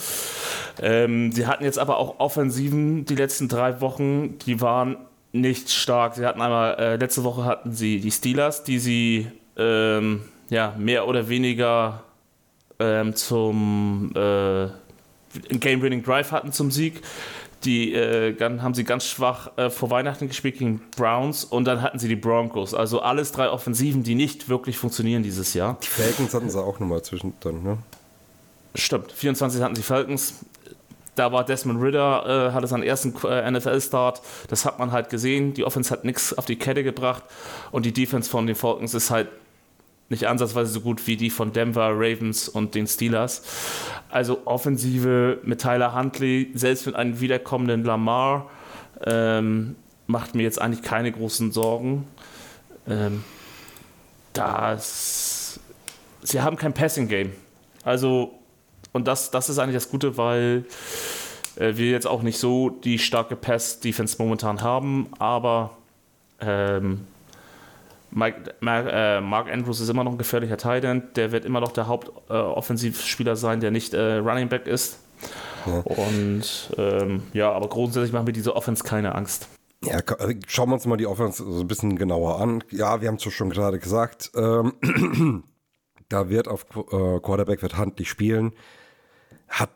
Ähm, 0.82 1.32
sie 1.32 1.48
hatten 1.48 1.64
jetzt 1.64 1.80
aber 1.80 1.98
auch 1.98 2.20
Offensiven 2.20 3.06
die 3.06 3.16
letzten 3.16 3.48
drei 3.48 3.82
Wochen, 3.82 4.38
die 4.40 4.62
waren 4.62 4.98
nicht 5.32 5.72
stark. 5.72 6.16
Sie 6.16 6.26
hatten 6.26 6.42
einmal, 6.42 6.76
äh, 6.78 6.96
letzte 6.98 7.24
Woche 7.24 7.44
hatten 7.46 7.74
sie 7.74 8.00
die 8.00 8.12
Steelers, 8.12 8.64
die 8.64 8.78
sie 8.80 9.28
ähm, 9.58 10.22
ja, 10.50 10.76
mehr 10.78 11.08
oder 11.08 11.28
weniger 11.28 12.04
ähm, 12.80 13.16
zum 13.16 14.12
äh, 14.16 14.68
Game-Winning 15.50 16.04
Drive 16.04 16.32
hatten 16.32 16.52
zum 16.52 16.72
Sieg. 16.72 17.02
Die 17.64 17.94
äh, 17.94 18.34
dann 18.34 18.62
haben 18.62 18.74
sie 18.74 18.84
ganz 18.84 19.06
schwach 19.06 19.58
äh, 19.58 19.70
vor 19.70 19.90
Weihnachten 19.90 20.28
gespielt 20.28 20.60
gegen 20.60 20.82
Browns 20.96 21.44
und 21.44 21.66
dann 21.66 21.82
hatten 21.82 21.98
sie 21.98 22.08
die 22.08 22.16
Broncos. 22.16 22.74
Also 22.74 23.02
alles 23.02 23.32
drei 23.32 23.50
Offensiven, 23.50 24.04
die 24.04 24.14
nicht 24.14 24.50
wirklich 24.50 24.78
funktionieren 24.78 25.24
dieses 25.24 25.54
Jahr. 25.54 25.78
Die 25.82 25.88
Falcons 25.88 26.34
hatten 26.34 26.50
sie 26.50 26.62
auch 26.62 26.80
nochmal 26.80 27.02
zwischendrin, 27.02 27.64
ne? 27.64 27.78
Stimmt, 28.76 29.12
24 29.12 29.62
hatten 29.62 29.76
sie 29.76 29.82
Falcons. 29.82 30.46
Da 31.16 31.32
war 31.32 31.46
Desmond 31.46 31.82
Ritter, 31.82 32.50
äh, 32.50 32.52
hatte 32.52 32.68
seinen 32.68 32.84
ersten 32.84 33.16
äh, 33.26 33.50
NFL-Start. 33.50 34.22
Das 34.50 34.66
hat 34.66 34.80
man 34.80 34.92
halt 34.92 35.10
gesehen. 35.10 35.54
Die 35.54 35.64
Offense 35.64 35.90
hat 35.90 36.04
nichts 36.04 36.38
auf 36.38 36.46
die 36.46 36.58
Kette 36.58 36.84
gebracht. 36.84 37.24
Und 37.72 37.86
die 37.86 37.94
Defense 37.94 38.30
von 38.30 38.46
den 38.46 38.56
Falcons 38.56 38.94
ist 38.94 39.10
halt 39.12 39.30
nicht 40.10 40.28
ansatzweise 40.28 40.72
so 40.72 40.82
gut 40.82 41.06
wie 41.08 41.18
die 41.18 41.30
von 41.30 41.52
Denver, 41.52 41.92
Ravens 41.94 42.48
und 42.48 42.76
den 42.76 42.88
Steelers. 42.88 43.42
Also 44.10 44.42
Offensive 44.46 45.40
mit 45.44 45.62
Tyler 45.62 45.96
Huntley, 45.96 46.52
selbst 46.54 46.86
mit 46.86 46.96
einem 46.96 47.20
wiederkommenden 47.20 47.84
Lamar, 47.84 48.50
ähm, 49.04 49.76
macht 50.08 50.36
mir 50.36 50.44
jetzt 50.44 50.62
eigentlich 50.62 50.84
keine 50.84 51.12
großen 51.12 51.52
Sorgen. 51.52 52.08
Ähm, 52.88 53.24
das, 54.34 55.60
sie 56.22 56.42
haben 56.42 56.56
kein 56.56 56.74
Passing-Game. 56.74 57.32
Also, 57.84 58.40
und 58.92 59.08
das, 59.08 59.32
das 59.32 59.50
ist 59.50 59.58
eigentlich 59.58 59.76
das 59.76 59.90
Gute, 59.90 60.18
weil 60.18 60.66
äh, 61.56 61.76
wir 61.76 61.90
jetzt 61.90 62.08
auch 62.08 62.22
nicht 62.22 62.38
so 62.38 62.70
die 62.70 63.00
starke 63.00 63.36
Pass-Defense 63.36 64.18
momentan 64.20 64.62
haben, 64.62 65.08
aber 65.20 65.78
ähm, 66.40 67.08
Mike, 68.16 68.56
Mark, 68.62 68.88
äh, 68.90 69.20
Mark 69.20 69.52
Andrews 69.52 69.82
ist 69.82 69.90
immer 69.90 70.06
noch 70.06 70.14
ein 70.14 70.18
gefährlicher 70.18 70.56
Tight 70.56 70.86
End. 70.86 71.18
Der 71.18 71.34
wird 71.34 71.44
immer 71.44 71.60
noch 71.60 71.74
der 71.74 71.88
Hauptoffensivspieler 71.88 73.36
sein, 73.36 73.60
der 73.60 73.72
nicht 73.72 73.94
äh, 73.94 74.16
Running 74.16 74.48
Back 74.48 74.68
ist. 74.68 75.00
Und 75.66 76.74
ähm, 76.78 77.24
ja, 77.34 77.52
aber 77.52 77.68
grundsätzlich 77.68 78.14
machen 78.14 78.26
wir 78.26 78.34
diese 78.34 78.56
Offense 78.56 78.84
keine 78.84 79.16
Angst. 79.16 79.50
Ja, 79.84 80.00
äh, 80.00 80.36
schauen 80.48 80.70
wir 80.70 80.76
uns 80.76 80.86
mal 80.86 80.96
die 80.96 81.08
Offense 81.08 81.44
so 81.44 81.60
ein 81.60 81.68
bisschen 81.68 81.98
genauer 81.98 82.40
an. 82.40 82.64
Ja, 82.72 83.02
wir 83.02 83.10
haben 83.10 83.16
es 83.16 83.26
ja 83.26 83.32
schon 83.32 83.50
gerade 83.50 83.80
gesagt. 83.80 84.32
Ähm, 84.36 85.44
da 86.10 86.30
wird 86.30 86.48
auf 86.48 86.66
äh, 86.74 87.20
Quarterback 87.20 87.62
wird 87.62 87.78
Huntley 87.78 88.06
spielen. 88.06 88.54
Hat 89.50 89.72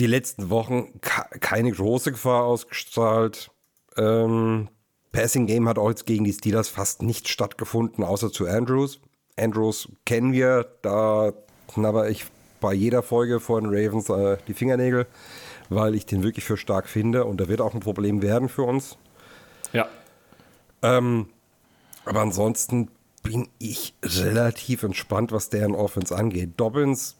die 0.00 0.06
letzten 0.06 0.50
Wochen 0.50 1.00
keine 1.00 1.70
große 1.70 2.10
Gefahr 2.10 2.42
ausgestrahlt. 2.42 3.52
Ähm, 3.96 4.68
Passing 5.12 5.46
Game 5.46 5.68
hat 5.68 5.78
auch 5.78 5.90
jetzt 5.90 6.06
gegen 6.06 6.24
die 6.24 6.32
Steelers 6.32 6.68
fast 6.68 7.02
nicht 7.02 7.28
stattgefunden, 7.28 8.02
außer 8.02 8.32
zu 8.32 8.46
Andrews. 8.46 9.00
Andrews 9.38 9.88
kennen 10.04 10.32
wir, 10.32 10.66
da 10.82 11.32
knabber 11.68 12.08
ich 12.08 12.26
bei 12.60 12.72
jeder 12.72 13.02
Folge 13.02 13.40
von 13.40 13.66
Ravens 13.66 14.08
äh, 14.08 14.38
die 14.48 14.54
Fingernägel, 14.54 15.06
weil 15.68 15.94
ich 15.94 16.06
den 16.06 16.22
wirklich 16.22 16.44
für 16.44 16.56
stark 16.56 16.88
finde 16.88 17.24
und 17.24 17.40
da 17.40 17.48
wird 17.48 17.60
auch 17.60 17.74
ein 17.74 17.80
Problem 17.80 18.22
werden 18.22 18.48
für 18.48 18.62
uns. 18.62 18.96
Ja. 19.72 19.88
Ähm, 20.82 21.28
aber 22.04 22.20
ansonsten 22.20 22.88
bin 23.22 23.48
ich 23.58 23.94
relativ 24.02 24.82
entspannt, 24.82 25.32
was 25.32 25.50
deren 25.50 25.74
Offense 25.74 26.14
angeht. 26.16 26.52
Dobbins 26.56 27.16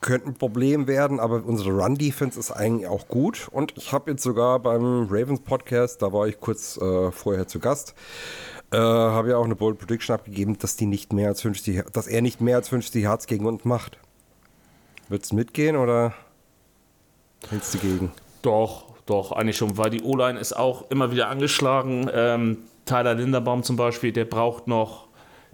könnte 0.00 0.28
ein 0.28 0.34
Problem 0.34 0.86
werden, 0.86 1.18
aber 1.18 1.42
unsere 1.44 1.70
Run-Defense 1.70 2.38
ist 2.38 2.50
eigentlich 2.52 2.86
auch 2.86 3.08
gut. 3.08 3.48
Und 3.50 3.76
ich 3.76 3.92
habe 3.92 4.12
jetzt 4.12 4.22
sogar 4.22 4.60
beim 4.60 5.08
Ravens 5.10 5.40
Podcast, 5.40 6.02
da 6.02 6.12
war 6.12 6.28
ich 6.28 6.40
kurz 6.40 6.76
äh, 6.76 7.10
vorher 7.10 7.48
zu 7.48 7.58
Gast, 7.58 7.94
äh, 8.70 8.76
habe 8.76 9.30
ja 9.30 9.36
auch 9.36 9.44
eine 9.44 9.56
Bold 9.56 9.78
Prediction 9.78 10.14
abgegeben, 10.14 10.58
dass 10.58 10.76
die 10.76 10.86
nicht 10.86 11.12
mehr 11.12 11.28
als 11.28 11.42
50, 11.42 11.84
dass 11.92 12.06
er 12.06 12.22
nicht 12.22 12.40
mehr 12.40 12.56
als 12.56 12.68
50 12.68 13.02
Yards 13.02 13.26
gegen 13.26 13.46
uns 13.46 13.64
macht. 13.64 13.98
Wird's 15.08 15.32
mitgehen 15.32 15.76
oder 15.76 16.14
hältst 17.48 17.74
du 17.74 17.78
gegen? 17.78 18.12
Doch, 18.42 18.94
doch, 19.06 19.32
eigentlich 19.32 19.56
schon, 19.56 19.78
weil 19.78 19.90
die 19.90 20.02
O-Line 20.02 20.38
ist 20.38 20.54
auch 20.54 20.90
immer 20.90 21.10
wieder 21.10 21.28
angeschlagen. 21.28 22.08
Ähm, 22.12 22.58
Tyler 22.84 23.14
Linderbaum 23.14 23.62
zum 23.62 23.76
Beispiel, 23.76 24.12
der 24.12 24.26
braucht 24.26 24.68
noch, 24.68 25.07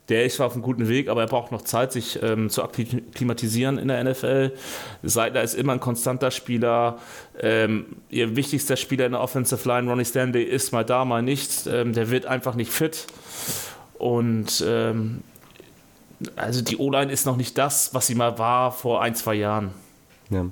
der 0.08 0.24
ist 0.24 0.36
zwar 0.36 0.46
auf 0.46 0.52
einem 0.52 0.62
guten 0.62 0.88
Weg, 0.88 1.08
aber 1.08 1.22
er 1.22 1.26
braucht 1.26 1.50
noch 1.50 1.62
Zeit, 1.62 1.92
sich 1.92 2.22
ähm, 2.22 2.50
zu 2.50 2.62
akklimatisieren 2.62 3.78
in 3.78 3.88
der 3.88 4.04
NFL. 4.04 4.52
Seidler 5.02 5.42
ist 5.42 5.54
immer 5.54 5.72
ein 5.72 5.80
konstanter 5.80 6.30
Spieler. 6.30 6.98
Ähm, 7.40 7.86
ihr 8.10 8.36
wichtigster 8.36 8.76
Spieler 8.76 9.06
in 9.06 9.12
der 9.12 9.22
Offensive 9.22 9.66
Line, 9.66 9.88
Ronnie 9.88 10.04
Stanley, 10.04 10.42
ist 10.42 10.72
mal 10.72 10.84
da, 10.84 11.04
mal 11.04 11.22
nicht. 11.22 11.66
Ähm, 11.66 11.94
der 11.94 12.10
wird 12.10 12.26
einfach 12.26 12.54
nicht 12.54 12.70
fit. 12.70 13.06
Und 13.98 14.62
ähm, 14.66 15.22
also 16.36 16.62
die 16.62 16.76
O-Line 16.76 17.10
ist 17.10 17.24
noch 17.24 17.36
nicht 17.36 17.56
das, 17.56 17.94
was 17.94 18.06
sie 18.06 18.14
mal 18.14 18.38
war 18.38 18.72
vor 18.72 19.02
ein, 19.02 19.14
zwei 19.14 19.34
Jahren. 19.34 19.70
Ja. 20.28 20.46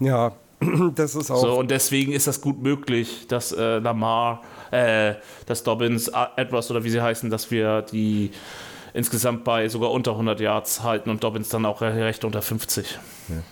Ja, 0.00 0.32
das 0.94 1.14
ist 1.14 1.30
auch. 1.30 1.40
So, 1.40 1.58
und 1.58 1.70
deswegen 1.70 2.12
ist 2.12 2.26
das 2.26 2.40
gut 2.40 2.62
möglich, 2.62 3.26
dass 3.28 3.52
äh, 3.52 3.78
Lamar, 3.78 4.42
äh, 4.70 5.14
dass 5.46 5.62
Dobbins, 5.62 6.12
A- 6.12 6.32
Edwards 6.36 6.70
oder 6.70 6.84
wie 6.84 6.90
sie 6.90 7.00
heißen, 7.00 7.30
dass 7.30 7.50
wir 7.50 7.82
die 7.82 8.30
insgesamt 8.94 9.44
bei 9.44 9.68
sogar 9.68 9.90
unter 9.92 10.12
100 10.12 10.40
Yards 10.40 10.82
halten 10.82 11.10
und 11.10 11.22
Dobbins 11.22 11.50
dann 11.50 11.66
auch 11.66 11.82
recht 11.82 12.24
unter 12.24 12.42
50. 12.42 12.98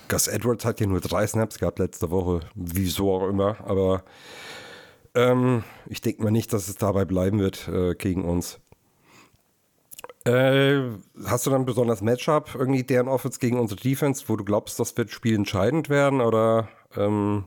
Gus 0.09 0.27
Edwards 0.27 0.65
hat 0.65 0.79
ja 0.79 0.87
nur 0.87 0.99
drei 0.99 1.25
Snaps 1.27 1.59
gehabt 1.59 1.79
letzte 1.79 2.09
Woche, 2.09 2.41
wieso 2.55 3.13
auch 3.13 3.29
immer, 3.29 3.57
aber 3.65 4.03
ähm, 5.15 5.63
ich 5.87 6.01
denke 6.01 6.23
mal 6.23 6.31
nicht, 6.31 6.51
dass 6.53 6.67
es 6.67 6.75
dabei 6.75 7.05
bleiben 7.05 7.39
wird 7.39 7.67
äh, 7.67 7.93
gegen 7.95 8.25
uns. 8.25 8.59
Äh, 10.25 10.81
hast 11.25 11.45
du 11.45 11.51
dann 11.51 11.61
ein 11.61 11.65
besonders 11.65 12.01
Matchup, 12.01 12.53
irgendwie 12.55 12.83
deren 12.83 13.07
Offense 13.07 13.39
gegen 13.39 13.59
unsere 13.59 13.79
Defense, 13.79 14.25
wo 14.27 14.35
du 14.35 14.43
glaubst, 14.43 14.79
das 14.79 14.97
wird 14.97 15.09
spielentscheidend 15.11 15.87
werden 15.89 16.19
oder 16.19 16.67
ähm, 16.97 17.45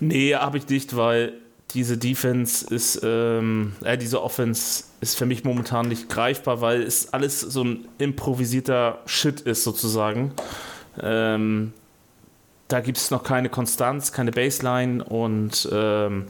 Nee, 0.00 0.34
habe 0.34 0.58
ich 0.58 0.68
nicht, 0.68 0.96
weil 0.96 1.34
diese 1.74 1.98
Defense 1.98 2.72
ist, 2.72 3.00
ähm, 3.02 3.72
äh, 3.84 3.96
diese 3.96 4.22
Offense 4.22 4.84
ist 5.00 5.16
für 5.16 5.26
mich 5.26 5.44
momentan 5.44 5.88
nicht 5.88 6.08
greifbar, 6.08 6.60
weil 6.60 6.82
es 6.82 7.12
alles 7.12 7.40
so 7.40 7.64
ein 7.64 7.88
improvisierter 7.98 8.98
Shit 9.06 9.40
ist 9.40 9.64
sozusagen. 9.64 10.32
Ähm, 11.00 11.72
da 12.68 12.80
gibt 12.80 12.98
es 12.98 13.10
noch 13.10 13.24
keine 13.24 13.48
Konstanz, 13.48 14.12
keine 14.12 14.30
Baseline 14.30 15.02
und 15.02 15.68
ähm, 15.72 16.26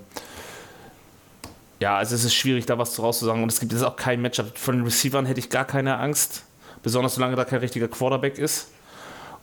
ja, 1.80 1.96
also 1.96 2.14
es 2.14 2.24
ist 2.24 2.34
schwierig, 2.34 2.66
da 2.66 2.78
was 2.78 2.94
draus 2.94 3.18
zu 3.18 3.24
sagen. 3.24 3.42
Und 3.42 3.50
es 3.50 3.58
gibt 3.58 3.72
jetzt 3.72 3.82
auch 3.82 3.96
kein 3.96 4.20
Matchup. 4.20 4.56
Von 4.58 4.76
den 4.76 4.84
Receivern 4.84 5.26
hätte 5.26 5.40
ich 5.40 5.48
gar 5.48 5.64
keine 5.64 5.98
Angst, 5.98 6.44
besonders 6.82 7.14
solange 7.14 7.36
da 7.36 7.44
kein 7.44 7.60
richtiger 7.60 7.88
Quarterback 7.88 8.38
ist. 8.38 8.68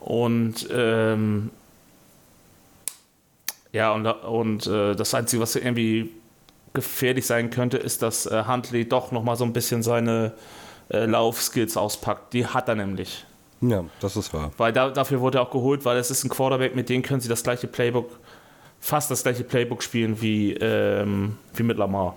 Und 0.00 0.68
ähm, 0.72 1.50
ja, 3.72 3.92
und, 3.92 4.06
und 4.06 4.66
äh, 4.66 4.94
das 4.94 5.14
Einzige, 5.14 5.42
was 5.42 5.54
irgendwie 5.56 6.10
gefährlich 6.72 7.26
sein 7.26 7.50
könnte, 7.50 7.76
ist, 7.76 8.02
dass 8.02 8.26
äh, 8.26 8.44
Huntley 8.46 8.88
doch 8.88 9.12
nochmal 9.12 9.36
so 9.36 9.44
ein 9.44 9.52
bisschen 9.52 9.82
seine 9.82 10.32
äh, 10.90 11.04
Laufskills 11.06 11.76
auspackt. 11.76 12.32
Die 12.32 12.46
hat 12.46 12.68
er 12.68 12.74
nämlich. 12.74 13.24
ja, 13.60 13.84
das 14.00 14.16
ist 14.16 14.32
wahr. 14.32 14.52
Weil 14.56 14.72
da, 14.72 14.90
dafür 14.90 15.20
wurde 15.20 15.38
er 15.38 15.42
auch 15.42 15.50
geholt, 15.50 15.84
weil 15.84 15.98
es 15.98 16.10
ist 16.10 16.24
ein 16.24 16.30
Quarterback, 16.30 16.74
mit 16.74 16.88
dem 16.88 17.02
können 17.02 17.20
sie 17.20 17.28
das 17.28 17.42
gleiche 17.42 17.66
Playbook, 17.66 18.18
fast 18.80 19.10
das 19.10 19.22
gleiche 19.22 19.44
Playbook 19.44 19.82
spielen 19.82 20.20
wie, 20.20 20.52
ähm, 20.54 21.36
wie 21.54 21.62
mit 21.62 21.76
Lamar. 21.78 22.16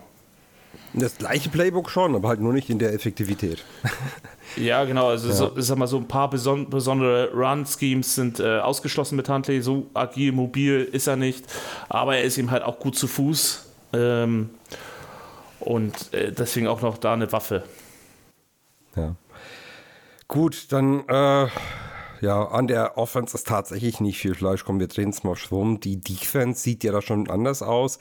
Das 0.94 1.18
gleiche 1.18 1.50
Playbook 1.50 1.90
schon, 1.90 2.16
aber 2.16 2.28
halt 2.28 2.42
nur 2.42 2.54
nicht 2.54 2.70
in 2.70 2.80
der 2.80 2.94
Effektivität. 2.94 3.64
Ja, 4.58 4.84
genau. 4.84 5.08
Also 5.08 5.32
So, 5.32 5.58
ich 5.58 5.66
sag 5.66 5.78
mal, 5.78 5.88
so 5.88 5.96
ein 5.96 6.10
paar 6.10 6.30
beson 6.30 6.70
besondere 6.70 7.32
Run-Schemes 7.34 8.16
sind 8.16 8.42
äh, 8.42 8.60
ausgeschlossen 8.60 9.16
mit 9.16 9.30
Huntley. 9.30 9.62
So 9.62 9.88
agil, 9.94 10.34
mobil 10.34 10.90
ist 10.92 11.08
er 11.08 11.16
nicht. 11.16 11.46
Aber 11.88 12.18
er 12.18 12.24
ist 12.24 12.38
ihm 12.38 12.52
halt 12.52 12.64
auch 12.64 12.78
gut 12.78 12.98
zu 12.98 13.08
Fuß. 13.08 13.66
Ähm, 13.94 14.50
und 15.62 16.14
äh, 16.14 16.34
deswegen 16.34 16.68
auch 16.68 16.82
noch 16.82 16.98
da 16.98 17.14
eine 17.14 17.32
Waffe. 17.32 17.64
Ja. 18.98 19.16
Gut, 20.28 20.72
dann, 20.74 21.08
äh, 21.08 21.48
ja, 22.22 22.46
an 22.46 22.68
der 22.68 22.98
Offense 22.98 23.36
ist 23.36 23.48
tatsächlich 23.48 24.00
nicht 24.00 24.20
viel 24.20 24.36
Fleisch. 24.36 24.64
Komm, 24.64 24.80
wir 24.80 24.88
drehen 24.88 25.10
es 25.10 25.24
mal 25.24 25.36
rum. 25.50 25.80
Die 25.80 26.00
Defense 26.00 26.62
sieht 26.62 26.84
ja 26.84 26.92
da 26.92 27.02
schon 27.02 27.30
anders 27.30 27.64
aus. 27.64 27.98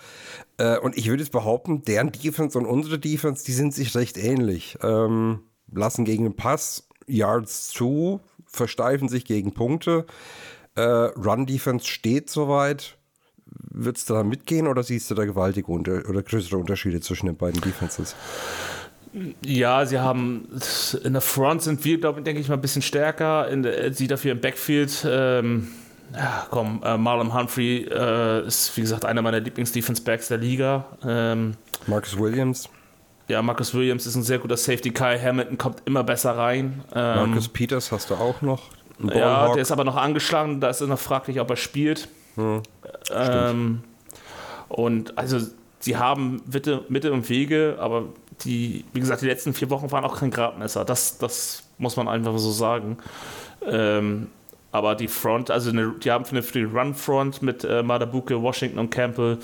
Äh, 0.59 0.79
und 0.79 0.97
ich 0.99 1.09
würde 1.09 1.23
jetzt 1.23 1.33
behaupten, 1.33 1.83
deren 1.83 2.13
Defense 2.13 2.59
und 2.59 2.67
unsere 2.67 2.99
Defense, 2.99 3.45
die 3.45 3.53
sind 3.53 3.75
sich 3.75 3.95
recht 3.95 4.19
ähnlich. 4.19 4.79
Ähm, 4.83 5.41
lassen 5.73 6.05
gegen 6.05 6.25
den 6.25 6.37
Pass 6.37 6.87
Yards 7.07 7.71
zu, 7.71 8.21
versteifen 8.47 9.09
sich 9.09 9.25
gegen 9.25 9.55
Punkte. 9.55 10.05
Äh, 10.75 10.83
Run-Defense 10.83 11.87
steht 11.87 12.29
soweit. 12.29 12.99
Würdest 13.47 14.11
du 14.11 14.15
da 14.15 14.23
mitgehen 14.23 14.69
oder 14.69 14.83
siehst 14.83 15.11
du 15.11 15.15
da 15.15 15.25
gewaltige 15.25 15.73
Unter 15.73 16.09
oder 16.09 16.23
größere 16.23 16.57
Unterschiede 16.59 17.01
zwischen 17.01 17.27
den 17.27 17.37
beiden 17.37 17.61
Defenses? 17.63 18.15
Ja, 19.45 19.85
sie 19.87 19.99
haben 19.99 20.49
in 21.03 21.13
der 21.13 21.23
Front 21.23 21.63
sind 21.63 21.85
wir, 21.85 21.99
glaube 21.99 22.21
ich, 22.21 22.25
denke 22.25 22.41
ich 22.41 22.49
mal 22.49 22.55
ein 22.55 22.61
bisschen 22.61 22.83
stärker. 22.83 23.49
In 23.49 23.63
der, 23.63 23.93
sie 23.93 24.07
dafür 24.07 24.33
im 24.33 24.41
Backfield. 24.41 25.07
Ähm, 25.09 25.69
ja, 26.15 26.47
komm, 26.51 26.83
äh, 26.85 26.97
Marlon 26.97 27.35
Humphrey 27.35 27.89
äh, 27.91 28.47
ist, 28.47 28.77
wie 28.77 28.81
gesagt, 28.81 29.05
einer 29.05 29.23
meiner 29.23 29.41
Lieblings-Defense-Backs 29.41 30.29
der 30.29 30.39
Liga. 30.39 30.85
Ähm, 31.05 31.55
Marcus 31.87 32.19
Williams. 32.19 32.69
Ja, 33.29 33.43
Marcus 33.43 33.75
Williams 33.75 34.07
ist 34.07 34.17
ein 34.17 34.25
sehr 34.25 34.39
guter 34.39 34.57
Safety. 34.57 34.91
Kai 34.91 35.19
Hamilton 35.19 35.57
kommt 35.57 35.83
immer 35.85 36.03
besser 36.03 36.37
rein. 36.37 36.83
Ähm, 36.95 37.31
Marcus 37.31 37.49
Peters 37.49 37.93
hast 37.93 38.11
du 38.11 38.15
auch 38.15 38.43
noch. 38.43 38.71
Ja, 39.03 39.53
der 39.53 39.63
ist 39.63 39.71
aber 39.71 39.85
noch 39.85 39.97
angeschlagen. 39.97 40.61
Da 40.61 40.69
ist 40.69 40.81
es 40.81 40.89
noch 40.89 40.99
fraglich, 40.99 41.41
ob 41.41 41.49
er 41.51 41.57
spielt. 41.57 42.09
Hm, 42.35 42.63
ähm, 43.13 43.81
und 44.69 45.17
also, 45.17 45.39
sie 45.79 45.97
haben 45.97 46.43
Mitte, 46.53 46.85
Mitte 46.89 47.13
und 47.13 47.29
Wege, 47.29 47.77
aber 47.79 48.07
die, 48.45 48.85
wie 48.93 49.01
gesagt, 49.01 49.23
die 49.23 49.27
letzten 49.27 49.55
vier 49.55 49.71
Wochen 49.71 49.91
waren 49.91 50.05
auch 50.05 50.19
kein 50.19 50.31
Gradmesser. 50.31 50.85
Das, 50.85 51.19
das 51.19 51.65
muss 51.79 51.97
man 51.97 52.09
einfach 52.09 52.37
so 52.39 52.51
sagen. 52.51 52.99
Ähm, 53.67 54.29
aber 54.73 54.95
die 54.95 55.09
Front, 55.09 55.51
also 55.51 55.71
eine, 55.71 55.95
die 56.03 56.11
haben 56.11 56.25
für 56.25 56.41
die 56.41 56.63
Run-Front 56.63 57.43
mit 57.43 57.65
äh, 57.65 57.83
Madabuke, 57.83 58.41
Washington 58.41 58.79
und 58.79 58.91
Campbell 58.91 59.39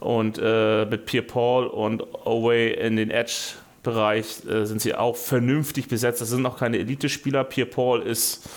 und 0.00 0.40
äh, 0.42 0.86
mit 0.86 1.06
Pierre 1.06 1.24
Paul 1.24 1.66
und 1.66 2.02
Away 2.26 2.72
in 2.74 2.96
den 2.96 3.10
Edge-Bereich 3.10 4.44
äh, 4.46 4.64
sind 4.64 4.80
sie 4.80 4.94
auch 4.94 5.16
vernünftig 5.16 5.88
besetzt. 5.88 6.20
Das 6.20 6.30
sind 6.30 6.42
noch 6.42 6.58
keine 6.58 6.78
Elite-Spieler. 6.78 7.44
Pierre 7.44 7.70
Paul 7.70 8.02
ist, 8.02 8.48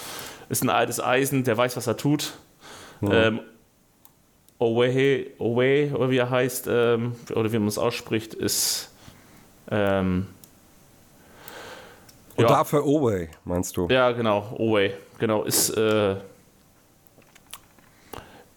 ist 0.49 0.63
ein 0.63 0.69
altes 0.69 0.99
Eisen, 0.99 1.43
der 1.43 1.57
weiß, 1.57 1.77
was 1.77 1.85
er 1.85 1.97
tut. 1.97 2.33
Ja. 3.01 3.27
Ähm, 3.27 3.41
Owe, 4.57 5.27
Owe, 5.37 5.91
oder 5.93 6.09
wie 6.09 6.17
er 6.17 6.29
heißt, 6.29 6.67
ähm, 6.69 7.11
oder 7.35 7.51
wie 7.51 7.59
man 7.59 7.67
es 7.67 7.77
ausspricht, 7.77 8.33
ist 8.33 8.94
ähm, 9.71 10.27
und 12.35 12.43
ja. 12.43 12.49
dafür 12.49 12.85
Owe, 12.85 13.29
meinst 13.45 13.77
du? 13.77 13.87
Ja, 13.89 14.11
genau, 14.11 14.55
Owe. 14.57 14.91
Genau, 15.17 15.43
ist, 15.43 15.69
äh, 15.69 16.17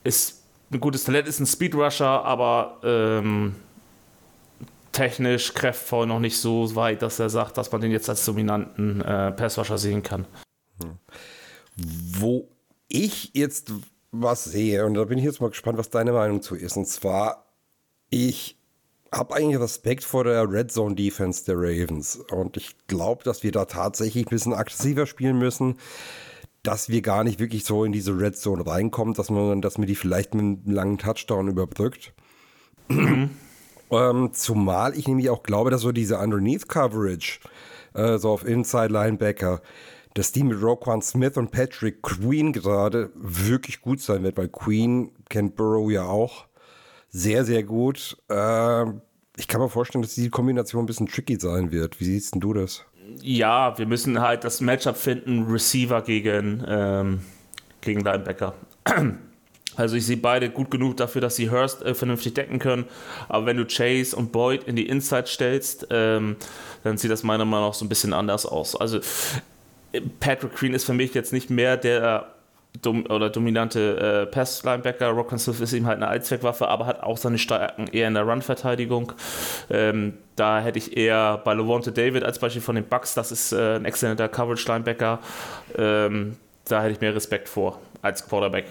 ist 0.02 0.42
ein 0.72 0.80
gutes 0.80 1.04
Talent, 1.04 1.28
ist 1.28 1.38
ein 1.38 1.46
Speedrusher, 1.46 2.24
aber 2.24 2.78
ähm, 2.82 3.54
technisch, 4.90 5.54
kräftvoll 5.54 6.06
noch 6.06 6.18
nicht 6.18 6.38
so 6.38 6.74
weit, 6.74 7.02
dass 7.02 7.20
er 7.20 7.30
sagt, 7.30 7.56
dass 7.56 7.70
man 7.70 7.80
den 7.80 7.92
jetzt 7.92 8.08
als 8.08 8.24
dominanten 8.24 9.00
äh, 9.00 9.30
Passrusher 9.32 9.78
sehen 9.78 10.02
kann. 10.02 10.26
Hm. 10.82 10.98
Wo 11.76 12.48
ich 12.88 13.30
jetzt 13.34 13.72
was 14.10 14.44
sehe, 14.44 14.84
und 14.84 14.94
da 14.94 15.04
bin 15.04 15.18
ich 15.18 15.24
jetzt 15.24 15.40
mal 15.40 15.50
gespannt, 15.50 15.78
was 15.78 15.90
deine 15.90 16.12
Meinung 16.12 16.42
zu 16.42 16.56
ist, 16.56 16.76
und 16.76 16.86
zwar, 16.86 17.44
ich 18.10 18.57
habe 19.12 19.36
eigentlich 19.36 19.60
Respekt 19.60 20.04
vor 20.04 20.24
der 20.24 20.50
Red 20.50 20.70
Zone 20.70 20.94
Defense 20.94 21.44
der 21.44 21.56
Ravens. 21.56 22.16
Und 22.30 22.56
ich 22.56 22.76
glaube, 22.86 23.24
dass 23.24 23.42
wir 23.42 23.52
da 23.52 23.64
tatsächlich 23.64 24.26
ein 24.26 24.30
bisschen 24.30 24.54
aggressiver 24.54 25.06
spielen 25.06 25.38
müssen, 25.38 25.76
dass 26.62 26.88
wir 26.88 27.02
gar 27.02 27.24
nicht 27.24 27.38
wirklich 27.38 27.64
so 27.64 27.84
in 27.84 27.92
diese 27.92 28.18
Red 28.18 28.36
Zone 28.36 28.66
reinkommen, 28.66 29.14
dass 29.14 29.30
man, 29.30 29.62
dass 29.62 29.78
man 29.78 29.86
die 29.86 29.94
vielleicht 29.94 30.34
mit 30.34 30.42
einem 30.42 30.74
langen 30.74 30.98
Touchdown 30.98 31.48
überbrückt. 31.48 32.12
Mhm. 32.88 33.30
ähm, 33.90 34.30
zumal 34.32 34.96
ich 34.96 35.06
nämlich 35.08 35.30
auch 35.30 35.42
glaube, 35.42 35.70
dass 35.70 35.82
so 35.82 35.92
diese 35.92 36.18
Underneath 36.18 36.68
Coverage, 36.68 37.40
äh, 37.94 38.18
so 38.18 38.30
auf 38.30 38.46
Inside 38.46 38.88
Linebacker, 38.88 39.62
dass 40.14 40.32
die 40.32 40.42
mit 40.42 40.60
Roquan 40.60 41.00
Smith 41.00 41.36
und 41.36 41.52
Patrick 41.52 42.02
Queen 42.02 42.52
gerade 42.52 43.10
wirklich 43.14 43.80
gut 43.80 44.00
sein 44.00 44.22
wird, 44.22 44.36
weil 44.36 44.48
Queen 44.48 45.12
kennt 45.28 45.54
Burrow 45.54 45.90
ja 45.90 46.06
auch 46.06 46.47
sehr, 47.08 47.44
sehr 47.44 47.62
gut. 47.62 48.16
Äh, 48.28 48.84
ich 49.36 49.46
kann 49.48 49.60
mir 49.60 49.68
vorstellen, 49.68 50.02
dass 50.02 50.14
die 50.14 50.30
Kombination 50.30 50.82
ein 50.82 50.86
bisschen 50.86 51.06
tricky 51.06 51.38
sein 51.38 51.70
wird. 51.70 52.00
Wie 52.00 52.04
siehst 52.04 52.34
du 52.36 52.52
das? 52.52 52.84
Ja, 53.22 53.78
wir 53.78 53.86
müssen 53.86 54.20
halt 54.20 54.44
das 54.44 54.60
Matchup 54.60 54.96
finden, 54.96 55.44
Receiver 55.44 56.02
gegen, 56.02 56.62
ähm, 56.66 57.20
gegen 57.80 58.00
Linebacker. 58.00 58.54
Also 59.76 59.94
ich 59.94 60.06
sehe 60.06 60.16
beide 60.16 60.50
gut 60.50 60.72
genug 60.72 60.96
dafür, 60.96 61.20
dass 61.20 61.36
sie 61.36 61.52
Hurst 61.52 61.82
äh, 61.82 61.94
vernünftig 61.94 62.34
decken 62.34 62.58
können. 62.58 62.86
Aber 63.28 63.46
wenn 63.46 63.56
du 63.56 63.64
Chase 63.64 64.16
und 64.16 64.32
Boyd 64.32 64.64
in 64.64 64.74
die 64.74 64.88
Inside 64.88 65.28
stellst, 65.28 65.86
ähm, 65.90 66.34
dann 66.82 66.98
sieht 66.98 67.12
das 67.12 67.22
meiner 67.22 67.44
Meinung 67.44 67.68
nach 67.68 67.74
so 67.74 67.84
ein 67.84 67.88
bisschen 67.88 68.12
anders 68.12 68.44
aus. 68.44 68.74
Also 68.74 68.98
Patrick 70.18 70.56
Green 70.56 70.74
ist 70.74 70.84
für 70.84 70.94
mich 70.94 71.14
jetzt 71.14 71.32
nicht 71.32 71.48
mehr 71.48 71.76
der 71.76 72.34
dom 72.82 73.06
oder 73.06 73.30
dominante 73.30 74.26
äh, 74.26 74.26
Pass-Linebacker. 74.26 75.08
Rockman 75.08 75.38
Smith 75.38 75.60
ist 75.60 75.72
eben 75.72 75.86
halt 75.86 75.96
eine 75.96 76.08
Allzweckwaffe, 76.08 76.68
aber 76.68 76.86
hat 76.86 77.02
auch 77.02 77.16
seine 77.16 77.38
Stärken 77.38 77.86
eher 77.88 78.08
in 78.08 78.14
der 78.14 78.24
Run-Verteidigung. 78.24 79.12
Ähm, 79.70 80.14
da 80.36 80.60
hätte 80.60 80.78
ich 80.78 80.96
eher 80.96 81.38
bei 81.38 81.54
Levante 81.54 81.92
David 81.92 82.24
als 82.24 82.38
Beispiel 82.38 82.62
von 82.62 82.74
den 82.74 82.84
Bucks, 82.84 83.14
das 83.14 83.32
ist 83.32 83.52
äh, 83.52 83.76
ein 83.76 83.84
exzellenter 83.84 84.28
Coverage-Linebacker. 84.28 85.20
Ähm, 85.76 86.36
da 86.64 86.82
hätte 86.82 86.92
ich 86.92 87.00
mehr 87.00 87.14
Respekt 87.14 87.48
vor 87.48 87.80
als 88.02 88.26
Quarterback. 88.26 88.66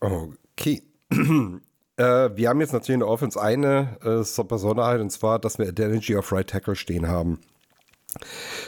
Okay. 0.00 0.82
Äh, 1.96 2.36
wir 2.36 2.48
haben 2.48 2.60
jetzt 2.60 2.72
natürlich 2.72 2.94
in 2.94 3.00
der 3.00 3.08
Offense 3.08 3.40
eine 3.40 3.98
äh, 4.02 4.42
Besonderheit 4.42 5.00
und 5.00 5.10
zwar, 5.10 5.38
dass 5.38 5.58
wir 5.58 5.68
Identity 5.68 6.16
of 6.16 6.32
Right 6.32 6.50
Tackle 6.50 6.74
stehen 6.74 7.06
haben. 7.06 7.38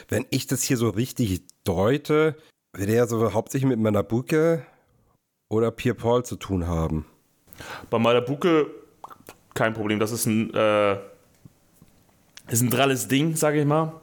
Wenn 0.08 0.26
ich 0.30 0.46
das 0.46 0.62
hier 0.62 0.76
so 0.76 0.90
richtig 0.90 1.42
deute, 1.64 2.36
wird 2.76 2.90
er 2.90 3.06
so 3.06 3.32
hauptsächlich 3.32 3.68
mit 3.68 3.78
Manabuke 3.78 4.64
oder 5.48 5.70
Pierre 5.70 5.96
Paul 5.96 6.24
zu 6.24 6.36
tun 6.36 6.66
haben? 6.66 7.06
Bei 7.90 7.98
Manabuke 7.98 8.70
kein 9.54 9.72
Problem. 9.72 9.98
Das 9.98 10.12
ist 10.12 10.26
ein, 10.26 10.52
äh, 10.54 10.98
ist 12.48 12.62
ein 12.62 12.70
dralles 12.70 13.08
Ding, 13.08 13.34
sage 13.34 13.60
ich 13.60 13.66
mal. 13.66 14.00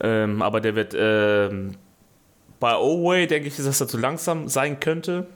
Ähm, 0.00 0.42
aber 0.42 0.60
der 0.60 0.74
wird 0.74 0.94
ähm, 0.96 1.76
bei 2.60 2.76
Oway, 2.76 3.26
denke 3.26 3.48
ich, 3.48 3.56
dass 3.56 3.80
er 3.80 3.88
zu 3.88 3.98
langsam 3.98 4.48
sein 4.48 4.80
könnte. 4.80 5.26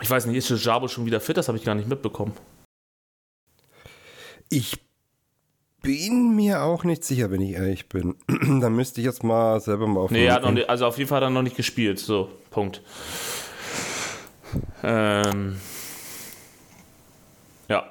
Ich 0.00 0.10
weiß 0.10 0.26
nicht, 0.26 0.36
ist 0.36 0.64
Jabo 0.64 0.88
schon 0.88 1.06
wieder 1.06 1.20
fit? 1.20 1.36
Das 1.36 1.48
habe 1.48 1.58
ich 1.58 1.64
gar 1.64 1.74
nicht 1.74 1.88
mitbekommen. 1.88 2.32
Ich 4.48 4.78
bin 5.82 6.34
mir 6.36 6.62
auch 6.62 6.84
nicht 6.84 7.04
sicher, 7.04 7.30
wenn 7.30 7.40
ich 7.40 7.54
ehrlich 7.54 7.88
bin. 7.88 8.16
da 8.60 8.70
müsste 8.70 9.00
ich 9.00 9.06
jetzt 9.06 9.22
mal 9.22 9.60
selber 9.60 9.86
mal 9.86 10.00
auf. 10.00 10.10
Nee, 10.10 10.26
er 10.26 10.34
hat 10.34 10.42
noch 10.42 10.52
nicht, 10.52 10.68
also 10.68 10.86
auf 10.86 10.98
jeden 10.98 11.08
Fall 11.08 11.16
hat 11.16 11.24
er 11.24 11.30
noch 11.30 11.42
nicht 11.42 11.56
gespielt. 11.56 11.98
So, 11.98 12.30
Punkt. 12.50 12.82
Ähm, 14.82 15.56
ja. 17.68 17.84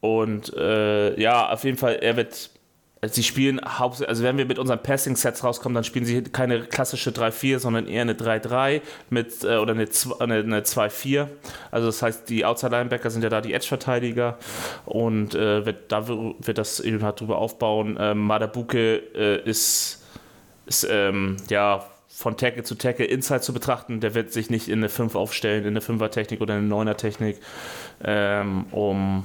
Und 0.00 0.52
äh, 0.54 1.20
ja, 1.20 1.50
auf 1.50 1.64
jeden 1.64 1.76
Fall, 1.76 1.96
er 1.96 2.16
wird 2.16 2.50
sie 3.02 3.22
spielen 3.22 3.60
hauptsächlich, 3.64 4.08
also 4.08 4.24
wenn 4.24 4.38
wir 4.38 4.46
mit 4.46 4.58
unseren 4.58 4.82
Passing-Sets 4.82 5.44
rauskommen, 5.44 5.74
dann 5.74 5.84
spielen 5.84 6.04
sie 6.04 6.22
keine 6.22 6.62
klassische 6.62 7.10
3-4, 7.10 7.58
sondern 7.58 7.86
eher 7.86 8.02
eine 8.02 8.14
3-3 8.14 8.80
mit 9.10 9.44
äh, 9.44 9.56
oder 9.56 9.72
eine, 9.72 9.88
eine, 10.18 10.34
eine 10.34 10.60
2-4. 10.60 11.28
Also 11.70 11.86
das 11.86 12.02
heißt, 12.02 12.28
die 12.28 12.44
Outside-Linebacker 12.44 13.10
sind 13.10 13.22
ja 13.22 13.28
da 13.28 13.40
die 13.40 13.54
Edge-Verteidiger 13.54 14.38
und 14.84 15.34
äh, 15.34 15.64
wird, 15.64 15.92
da 15.92 16.08
wird 16.08 16.58
das 16.58 16.80
eben 16.80 17.02
halt 17.02 17.20
drüber 17.20 17.38
aufbauen. 17.38 17.96
Ähm, 18.00 18.18
Madabuke 18.18 18.96
äh, 19.14 19.48
ist, 19.48 20.04
ist 20.66 20.86
ähm, 20.90 21.36
ja 21.48 21.84
von 22.08 22.36
Tackle 22.36 22.64
zu 22.64 22.74
Tackle 22.74 23.04
Inside 23.04 23.42
zu 23.42 23.52
betrachten. 23.52 24.00
Der 24.00 24.14
wird 24.14 24.32
sich 24.32 24.50
nicht 24.50 24.68
in 24.68 24.80
eine 24.80 24.88
5 24.88 25.14
aufstellen, 25.14 25.62
in 25.62 25.68
eine 25.68 25.80
5er-Technik 25.80 26.40
oder 26.40 26.54
eine 26.54 26.66
9er-Technik, 26.66 27.38
ähm, 28.02 28.64
um 28.72 29.24